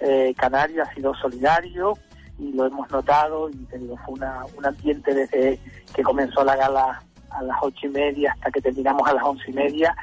eh, 0.01 0.35
canario 0.37 0.83
ha 0.83 0.95
sido 0.95 1.15
solidario 1.15 1.95
y 2.39 2.53
lo 2.53 2.67
hemos 2.67 2.91
notado 2.91 3.51
y 3.51 3.57
te 3.67 3.79
digo, 3.79 3.97
fue 4.05 4.15
una, 4.15 4.45
un 4.57 4.65
ambiente 4.65 5.15
desde 5.15 5.61
que 5.95 6.03
comenzó 6.03 6.45
la 6.45 6.57
gala 6.57 7.03
a 7.31 7.43
las 7.43 7.57
ocho 7.61 7.87
y 7.87 7.91
media 7.91 8.33
hasta 8.33 8.51
que 8.51 8.61
terminamos 8.61 9.09
a 9.09 9.13
las 9.13 9.23
once 9.23 9.45
y 9.49 9.53
media, 9.53 9.95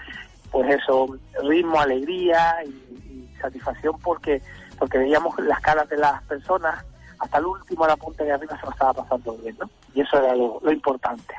pues 0.52 0.69
eso, 0.76 1.08
ritmo, 1.43 1.80
alegría 1.80 2.58
y, 2.65 2.69
y 2.69 3.38
satisfacción 3.41 3.97
porque 4.00 4.41
porque 4.78 5.00
veíamos 5.00 5.38
las 5.39 5.60
caras 5.60 5.89
de 5.89 5.97
las 5.97 6.21
personas 6.23 6.86
hasta 7.19 7.39
el 7.39 7.45
último 7.45 7.86
a 7.86 7.88
la 7.88 7.97
punta 7.97 8.23
de 8.23 8.32
arriba 8.32 8.58
se 8.60 8.65
lo 8.65 8.71
estaba 8.71 8.93
pasando 8.93 9.36
bien, 9.38 9.58
¿no? 9.60 9.69
Y 9.98 10.02
eso 10.02 10.16
era 10.20 10.36
lo, 10.36 10.62
importante. 10.72 11.34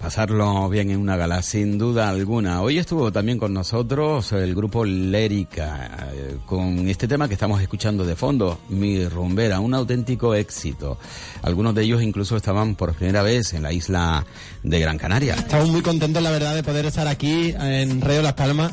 Pasarlo 0.00 0.68
bien 0.68 0.88
en 0.90 1.00
una 1.00 1.16
gala, 1.16 1.42
sin 1.42 1.78
duda 1.78 2.08
alguna. 2.08 2.62
Hoy 2.62 2.78
estuvo 2.78 3.10
también 3.10 3.38
con 3.38 3.52
nosotros 3.52 4.30
el 4.30 4.54
grupo 4.54 4.84
Lérica, 4.84 6.06
eh, 6.12 6.36
con 6.46 6.88
este 6.88 7.08
tema 7.08 7.26
que 7.26 7.34
estamos 7.34 7.60
escuchando 7.60 8.06
de 8.06 8.14
fondo, 8.14 8.60
Mi 8.68 9.04
Rumbera, 9.08 9.58
un 9.58 9.74
auténtico 9.74 10.32
éxito. 10.36 10.96
Algunos 11.42 11.74
de 11.74 11.82
ellos 11.82 12.02
incluso 12.02 12.36
estaban 12.36 12.76
por 12.76 12.94
primera 12.94 13.24
vez 13.24 13.52
en 13.52 13.64
la 13.64 13.72
isla 13.72 14.24
de 14.62 14.78
Gran 14.78 14.96
Canaria. 14.96 15.34
Estamos 15.34 15.70
muy 15.70 15.82
contentos, 15.82 16.22
la 16.22 16.30
verdad, 16.30 16.54
de 16.54 16.62
poder 16.62 16.86
estar 16.86 17.08
aquí 17.08 17.52
en 17.58 18.00
Río 18.00 18.22
Las 18.22 18.34
Palmas 18.34 18.72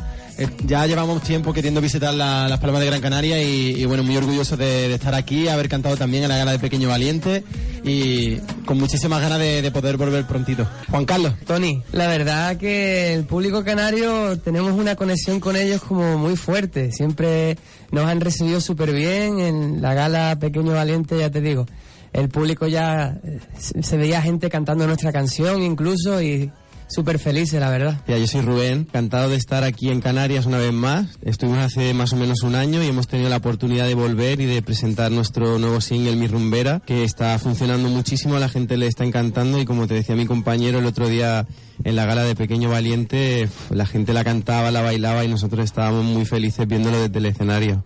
ya 0.66 0.86
llevamos 0.86 1.22
tiempo 1.22 1.54
queriendo 1.54 1.82
visitar 1.82 2.14
las 2.14 2.60
Palmas 2.60 2.82
de 2.82 2.88
Gran 2.88 3.02
Canaria 3.02 3.42
y, 3.42 3.86
bueno, 3.86 4.04
muy 4.04 4.18
orgulloso 4.18 4.58
de, 4.58 4.94
estar 4.94 5.14
aquí, 5.16 5.48
haber 5.48 5.70
cantado 5.70 5.98
también 5.98 6.24
en 6.24 6.30
la 6.30 6.38
gala 6.38 6.52
de 6.52 6.60
Pequeño 6.60 6.90
Valiente 6.90 7.44
y 7.84 8.38
con 8.66 8.78
muchísimas 8.78 9.22
ganas 9.22 9.40
de, 9.40 9.72
poder 9.72 9.98
volver 9.98 10.26
prontito. 10.26 10.68
Juan 10.90 11.06
Carlos. 11.06 11.34
Tony, 11.46 11.82
la 11.92 12.08
verdad 12.08 12.58
que 12.58 13.14
el 13.14 13.26
público 13.26 13.64
canario 13.64 14.38
tenemos 14.40 14.74
una 14.74 14.96
conexión 14.96 15.40
con 15.40 15.56
ellos 15.56 15.82
como 15.82 16.18
muy 16.18 16.36
fuerte. 16.36 16.92
Siempre 16.92 17.58
nos 17.92 18.06
han 18.06 18.22
recibido 18.22 18.62
súper 18.62 18.94
bien 18.94 19.40
en 19.40 19.82
la 19.82 19.94
gala 19.94 20.38
Pequeño 20.40 20.74
Valiente, 20.74 21.18
ya 21.18 21.30
te 21.30 21.42
digo. 21.42 21.66
El 22.14 22.30
público 22.30 22.68
ya 22.68 23.18
eh, 23.24 23.40
se 23.82 23.98
veía 23.98 24.22
gente 24.22 24.50
cantando 24.50 24.86
nuestra 24.86 25.14
canción 25.14 25.62
incluso 25.62 26.22
y 26.22 26.52
súper 26.92 27.20
felices, 27.20 27.60
la 27.60 27.70
verdad. 27.70 28.02
Ya, 28.08 28.18
yo 28.18 28.28
soy 28.28 28.42
Rubén, 28.42 28.88
encantado 28.88 29.30
de 29.30 29.36
estar 29.36 29.64
aquí 29.64 29.90
en 29.90 30.02
Canarias 30.02 30.46
una 30.46 30.58
vez 30.58 30.74
más. 30.74 31.08
Estuvimos 31.24 31.60
hace 31.60 31.94
más 31.94 32.14
o 32.14 32.16
menos 32.16 32.44
un 32.44 32.56
año 32.56 32.84
y 32.84 32.88
hemos 32.88 33.08
tenido 33.08 33.30
la 33.30 33.38
oportunidad 33.38 33.88
de 33.88 33.96
volver 33.96 34.42
y 34.42 34.46
de 34.46 34.62
presentar 34.62 35.12
nuestro 35.12 35.58
nuevo 35.60 35.82
single, 35.82 36.16
Mi 36.16 36.28
Rumbera, 36.28 36.82
que 36.86 37.04
está 37.04 37.38
funcionando 37.40 37.90
muchísimo, 37.90 38.36
a 38.36 38.40
la 38.40 38.50
gente 38.50 38.78
le 38.78 38.88
está 38.88 39.04
encantando 39.04 39.60
y 39.60 39.66
como 39.66 39.88
te 39.88 39.96
decía 39.96 40.16
mi 40.16 40.26
compañero 40.26 40.80
el 40.80 40.86
otro 40.86 41.08
día 41.08 41.48
en 41.84 41.96
la 41.96 42.06
gala 42.06 42.24
de 42.24 42.36
Pequeño 42.36 42.70
Valiente, 42.70 43.50
la 43.70 43.86
gente 43.86 44.14
la 44.14 44.24
cantaba, 44.24 44.72
la 44.72 44.82
bailaba 44.82 45.24
y 45.24 45.28
nosotros 45.28 45.66
estábamos 45.66 46.04
muy 46.06 46.26
felices 46.26 46.68
viéndolo 46.68 47.00
desde 47.00 47.20
el 47.20 47.26
escenario. 47.26 47.84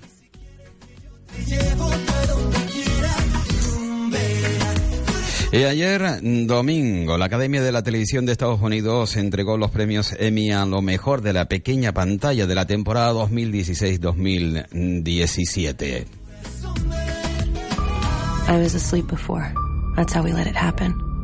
Y 5.56 5.64
ayer 5.64 6.20
domingo, 6.22 7.18
la 7.18 7.26
Academia 7.28 7.64
de 7.64 7.72
la 7.72 7.82
Televisión 7.82 8.26
de 8.26 8.34
Estados 8.34 8.62
Unidos 8.62 9.16
entregó 9.16 9.58
los 9.58 9.72
premios 9.72 10.14
Emmy 10.20 10.52
a 10.52 10.66
lo 10.66 10.82
mejor 10.82 11.22
de 11.22 11.32
la 11.32 11.46
pequeña 11.46 11.94
pantalla 11.94 12.46
de 12.46 12.56
la 12.56 12.68
temporada 12.68 13.14
2016-2017. 13.14 16.06
I 18.50 18.58
was 18.58 18.76
asleep 18.76 19.08
before. 19.08 19.50
That's 19.96 20.14
how 20.14 20.26
we 20.26 20.34
let 20.34 20.46
it 20.46 20.58
happen. 20.58 21.15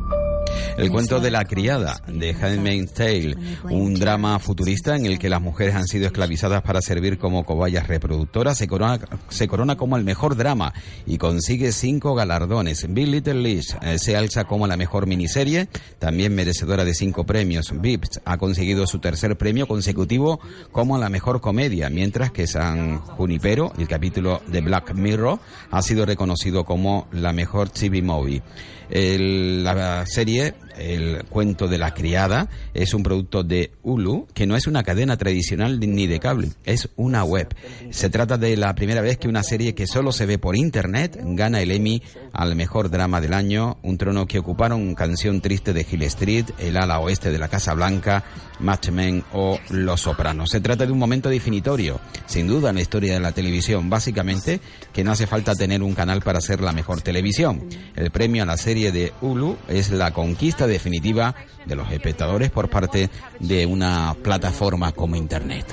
El 0.76 0.90
cuento 0.90 1.20
de 1.20 1.30
la 1.30 1.44
criada 1.44 2.00
de 2.06 2.30
Handmaid's 2.30 2.94
Tale, 2.94 3.36
un 3.64 3.94
drama 3.94 4.38
futurista 4.38 4.96
en 4.96 5.04
el 5.04 5.18
que 5.18 5.28
las 5.28 5.42
mujeres 5.42 5.74
han 5.74 5.86
sido 5.86 6.06
esclavizadas 6.06 6.62
para 6.62 6.80
servir 6.80 7.18
como 7.18 7.44
cobayas 7.44 7.88
reproductoras, 7.88 8.56
se 8.56 8.66
corona, 8.66 8.98
se 9.28 9.48
corona 9.48 9.76
como 9.76 9.96
el 9.96 10.04
mejor 10.04 10.36
drama 10.36 10.72
y 11.06 11.18
consigue 11.18 11.72
cinco 11.72 12.14
galardones. 12.14 12.86
Bill 12.88 13.10
Little 13.10 13.34
Lies 13.34 13.76
eh, 13.82 13.98
se 13.98 14.16
alza 14.16 14.44
como 14.44 14.66
la 14.66 14.76
mejor 14.76 15.06
miniserie, 15.06 15.68
también 15.98 16.34
merecedora 16.34 16.84
de 16.84 16.94
cinco 16.94 17.24
premios. 17.24 17.72
Vips 17.78 18.20
ha 18.24 18.38
conseguido 18.38 18.86
su 18.86 18.98
tercer 18.98 19.36
premio 19.36 19.68
consecutivo 19.68 20.40
como 20.70 20.98
la 20.98 21.10
mejor 21.10 21.40
comedia, 21.40 21.90
mientras 21.90 22.32
que 22.32 22.46
San 22.46 22.98
Junipero, 22.98 23.72
el 23.78 23.88
capítulo 23.88 24.40
de 24.46 24.60
Black 24.62 24.94
Mirror, 24.94 25.38
ha 25.70 25.82
sido 25.82 26.06
reconocido 26.06 26.64
como 26.64 27.08
la 27.12 27.32
mejor 27.32 27.68
TV 27.68 28.02
movie. 28.02 28.42
la 28.90 30.04
serie 30.06 30.41
El 30.78 31.24
cuento 31.24 31.68
de 31.68 31.78
la 31.78 31.92
criada 31.94 32.48
es 32.74 32.94
un 32.94 33.02
producto 33.02 33.42
de 33.42 33.72
Hulu 33.82 34.26
que 34.32 34.46
no 34.46 34.56
es 34.56 34.66
una 34.66 34.82
cadena 34.82 35.16
tradicional 35.16 35.78
ni 35.78 36.06
de 36.06 36.18
cable, 36.18 36.50
es 36.64 36.88
una 36.96 37.24
web. 37.24 37.54
Se 37.90 38.10
trata 38.10 38.38
de 38.38 38.56
la 38.56 38.74
primera 38.74 39.00
vez 39.00 39.18
que 39.18 39.28
una 39.28 39.42
serie 39.42 39.74
que 39.74 39.86
solo 39.86 40.12
se 40.12 40.26
ve 40.26 40.38
por 40.38 40.56
internet 40.56 41.18
gana 41.22 41.60
el 41.60 41.70
Emmy 41.70 42.02
al 42.32 42.56
mejor 42.56 42.90
drama 42.90 43.20
del 43.20 43.34
año, 43.34 43.78
un 43.82 43.98
trono 43.98 44.26
que 44.26 44.38
ocuparon 44.38 44.94
Canción 44.94 45.40
Triste 45.40 45.72
de 45.72 45.86
Hill 45.90 46.02
Street, 46.04 46.46
El 46.58 46.76
ala 46.76 47.00
oeste 47.00 47.30
de 47.30 47.38
la 47.38 47.48
Casa 47.48 47.74
Blanca, 47.74 48.24
Matchmen 48.60 49.24
o 49.32 49.58
Los 49.70 50.02
Sopranos. 50.02 50.50
Se 50.50 50.60
trata 50.60 50.86
de 50.86 50.92
un 50.92 50.98
momento 50.98 51.28
definitorio, 51.28 52.00
sin 52.26 52.46
duda 52.46 52.70
en 52.70 52.76
la 52.76 52.82
historia 52.82 53.14
de 53.14 53.20
la 53.20 53.32
televisión, 53.32 53.90
básicamente 53.90 54.60
que 54.92 55.04
no 55.04 55.12
hace 55.12 55.26
falta 55.26 55.54
tener 55.54 55.82
un 55.82 55.94
canal 55.94 56.22
para 56.22 56.40
ser 56.40 56.60
la 56.60 56.72
mejor 56.72 57.02
televisión. 57.02 57.68
El 57.96 58.10
premio 58.10 58.42
a 58.42 58.46
la 58.46 58.56
serie 58.56 58.92
de 58.92 59.12
Hulu 59.20 59.56
es 59.68 59.90
la 59.90 60.12
conquista 60.32 60.66
definitiva 60.66 61.34
de 61.66 61.76
los 61.76 61.90
espectadores 61.92 62.50
por 62.50 62.70
parte 62.70 63.10
de 63.38 63.66
una 63.66 64.16
plataforma 64.22 64.92
como 64.92 65.14
Internet. 65.14 65.66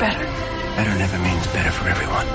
Better. 0.00 0.26
Better 0.76 0.96
never 0.98 1.18
means 1.20 1.46
better 1.52 1.70
for 1.70 1.88
everyone. 1.88 2.26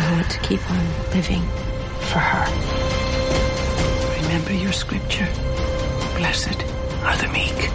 I 0.00 0.12
want 0.12 0.30
to 0.30 0.38
keep 0.46 0.60
on 0.70 0.78
living 1.12 1.42
for 2.12 2.20
her. 2.20 2.46
Remember 4.22 4.52
your 4.52 4.72
scripture. 4.72 5.28
Blessed 6.16 6.62
are 7.04 7.16
the 7.16 7.28
meek. 7.32 7.70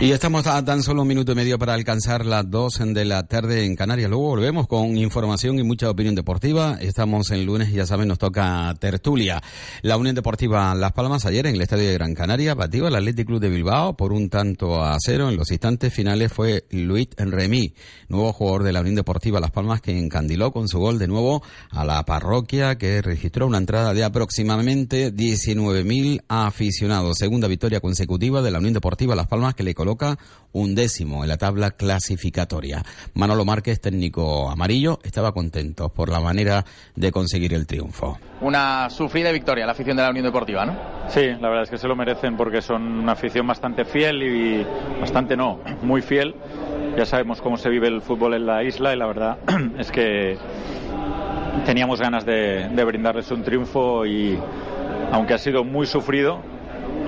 Y 0.00 0.12
estamos 0.12 0.46
a 0.46 0.64
tan 0.64 0.84
solo 0.84 1.02
un 1.02 1.08
minuto 1.08 1.32
y 1.32 1.34
medio 1.34 1.58
para 1.58 1.74
alcanzar 1.74 2.24
las 2.24 2.48
dos 2.48 2.78
de 2.78 3.04
la 3.04 3.26
tarde 3.26 3.64
en 3.64 3.74
Canarias. 3.74 4.08
Luego 4.08 4.28
volvemos 4.28 4.68
con 4.68 4.96
información 4.96 5.58
y 5.58 5.64
mucha 5.64 5.90
opinión 5.90 6.14
deportiva. 6.14 6.78
Estamos 6.80 7.32
en 7.32 7.44
lunes 7.44 7.70
y 7.70 7.72
ya 7.72 7.84
saben, 7.84 8.06
nos 8.06 8.18
toca 8.18 8.72
tertulia. 8.78 9.42
La 9.82 9.96
Unión 9.96 10.14
Deportiva 10.14 10.72
Las 10.76 10.92
Palmas 10.92 11.26
ayer 11.26 11.46
en 11.46 11.56
el 11.56 11.62
Estadio 11.62 11.88
de 11.88 11.94
Gran 11.94 12.14
Canaria 12.14 12.54
batió 12.54 12.86
al 12.86 12.94
Athletic 12.94 13.26
Club 13.26 13.40
de 13.40 13.48
Bilbao 13.48 13.96
por 13.96 14.12
un 14.12 14.30
tanto 14.30 14.84
a 14.84 14.96
cero. 15.00 15.30
En 15.30 15.36
los 15.36 15.50
instantes 15.50 15.92
finales 15.92 16.32
fue 16.32 16.64
Luis 16.70 17.08
Remy, 17.16 17.74
nuevo 18.08 18.32
jugador 18.32 18.62
de 18.62 18.72
la 18.74 18.82
Unión 18.82 18.94
Deportiva 18.94 19.40
Las 19.40 19.50
Palmas 19.50 19.80
que 19.80 19.98
encandiló 19.98 20.52
con 20.52 20.68
su 20.68 20.78
gol 20.78 21.00
de 21.00 21.08
nuevo 21.08 21.42
a 21.70 21.84
la 21.84 22.04
parroquia 22.04 22.78
que 22.78 23.02
registró 23.02 23.48
una 23.48 23.58
entrada 23.58 23.92
de 23.94 24.04
aproximadamente 24.04 25.12
19.000 25.12 26.22
aficionados. 26.28 27.18
Segunda 27.18 27.48
victoria 27.48 27.80
consecutiva 27.80 28.42
de 28.42 28.52
la 28.52 28.58
Unión 28.58 28.74
Deportiva 28.74 29.16
Las 29.16 29.26
Palmas 29.26 29.56
que 29.56 29.64
le 29.64 29.74
colocó 29.74 29.87
coloca 29.88 30.18
un 30.52 30.74
décimo 30.74 31.22
en 31.22 31.28
la 31.28 31.38
tabla 31.38 31.70
clasificatoria. 31.70 32.82
Manolo 33.14 33.46
Márquez, 33.46 33.80
técnico 33.80 34.50
amarillo, 34.50 34.98
estaba 35.02 35.32
contento 35.32 35.88
por 35.88 36.10
la 36.10 36.20
manera 36.20 36.64
de 36.94 37.10
conseguir 37.10 37.54
el 37.54 37.66
triunfo. 37.66 38.18
Una 38.42 38.90
sufrida 38.90 39.32
victoria 39.32 39.64
la 39.64 39.72
afición 39.72 39.96
de 39.96 40.02
la 40.02 40.10
Unión 40.10 40.26
Deportiva, 40.26 40.66
¿no? 40.66 40.76
Sí, 41.08 41.26
la 41.40 41.48
verdad 41.48 41.62
es 41.62 41.70
que 41.70 41.78
se 41.78 41.88
lo 41.88 41.96
merecen 41.96 42.36
porque 42.36 42.60
son 42.60 42.82
una 42.82 43.12
afición 43.12 43.46
bastante 43.46 43.86
fiel 43.86 44.22
y 44.22 44.66
bastante 45.00 45.36
no, 45.36 45.60
muy 45.82 46.02
fiel. 46.02 46.34
Ya 46.98 47.06
sabemos 47.06 47.40
cómo 47.40 47.56
se 47.56 47.70
vive 47.70 47.88
el 47.88 48.02
fútbol 48.02 48.34
en 48.34 48.44
la 48.44 48.62
isla 48.62 48.92
y 48.92 48.98
la 48.98 49.06
verdad 49.06 49.38
es 49.78 49.90
que 49.90 50.36
teníamos 51.64 51.98
ganas 51.98 52.26
de, 52.26 52.68
de 52.68 52.84
brindarles 52.84 53.30
un 53.30 53.42
triunfo 53.42 54.04
y 54.04 54.38
aunque 55.12 55.32
ha 55.32 55.38
sido 55.38 55.64
muy 55.64 55.86
sufrido, 55.86 56.42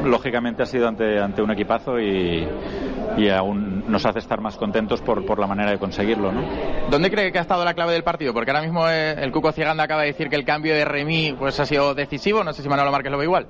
lógicamente 0.04 0.62
ha 0.62 0.66
sido 0.66 0.88
ante, 0.88 1.18
ante 1.18 1.42
un 1.42 1.50
equipazo 1.50 1.98
y, 1.98 2.46
y 3.16 3.28
aún 3.28 3.84
nos 3.88 4.04
hace 4.06 4.18
estar 4.18 4.40
más 4.40 4.56
contentos 4.56 5.00
por, 5.00 5.24
por 5.26 5.38
la 5.38 5.46
manera 5.46 5.70
de 5.70 5.78
conseguirlo. 5.78 6.32
¿no? 6.32 6.42
¿Dónde 6.90 7.10
cree 7.10 7.32
que 7.32 7.38
ha 7.38 7.42
estado 7.42 7.64
la 7.64 7.74
clave 7.74 7.92
del 7.92 8.04
partido? 8.04 8.32
Porque 8.32 8.50
ahora 8.50 8.62
mismo 8.62 8.88
eh, 8.88 9.12
el 9.22 9.32
Cuco 9.32 9.52
Ciganda 9.52 9.84
acaba 9.84 10.02
de 10.02 10.08
decir 10.08 10.28
que 10.28 10.36
el 10.36 10.44
cambio 10.44 10.74
de 10.74 10.84
Remy 10.84 11.34
pues, 11.38 11.58
ha 11.60 11.66
sido 11.66 11.94
decisivo. 11.94 12.44
No 12.44 12.52
sé 12.52 12.62
si 12.62 12.68
Manolo 12.68 12.90
Márquez 12.92 13.12
lo 13.12 13.18
ve 13.18 13.24
igual. 13.24 13.46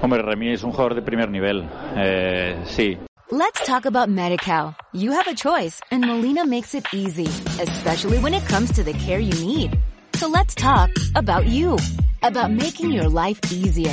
Hombre, 0.00 0.22
Remy 0.22 0.52
es 0.52 0.62
un 0.62 0.70
jugador 0.70 0.94
de 0.94 1.02
primer 1.02 1.30
nivel. 1.30 1.68
Eh, 1.96 2.56
sí. 2.64 2.96
Let's 3.30 3.62
talk 3.66 3.84
about 3.84 4.08
MediCal. 4.08 4.74
You 4.94 5.12
have 5.12 5.28
a 5.28 5.34
choice 5.34 5.80
and 5.90 6.06
Molina 6.06 6.46
makes 6.46 6.74
it 6.74 6.86
easy, 6.94 7.26
especially 7.60 8.18
when 8.18 8.32
it 8.32 8.42
comes 8.48 8.72
to 8.72 8.82
the 8.82 8.94
care 8.94 9.18
you 9.20 9.34
need. 9.44 9.78
So 10.14 10.28
let's 10.28 10.54
talk 10.54 10.88
about 11.14 11.46
you, 11.46 11.76
about 12.22 12.50
making 12.50 12.90
your 12.90 13.08
life 13.08 13.38
easier, 13.52 13.92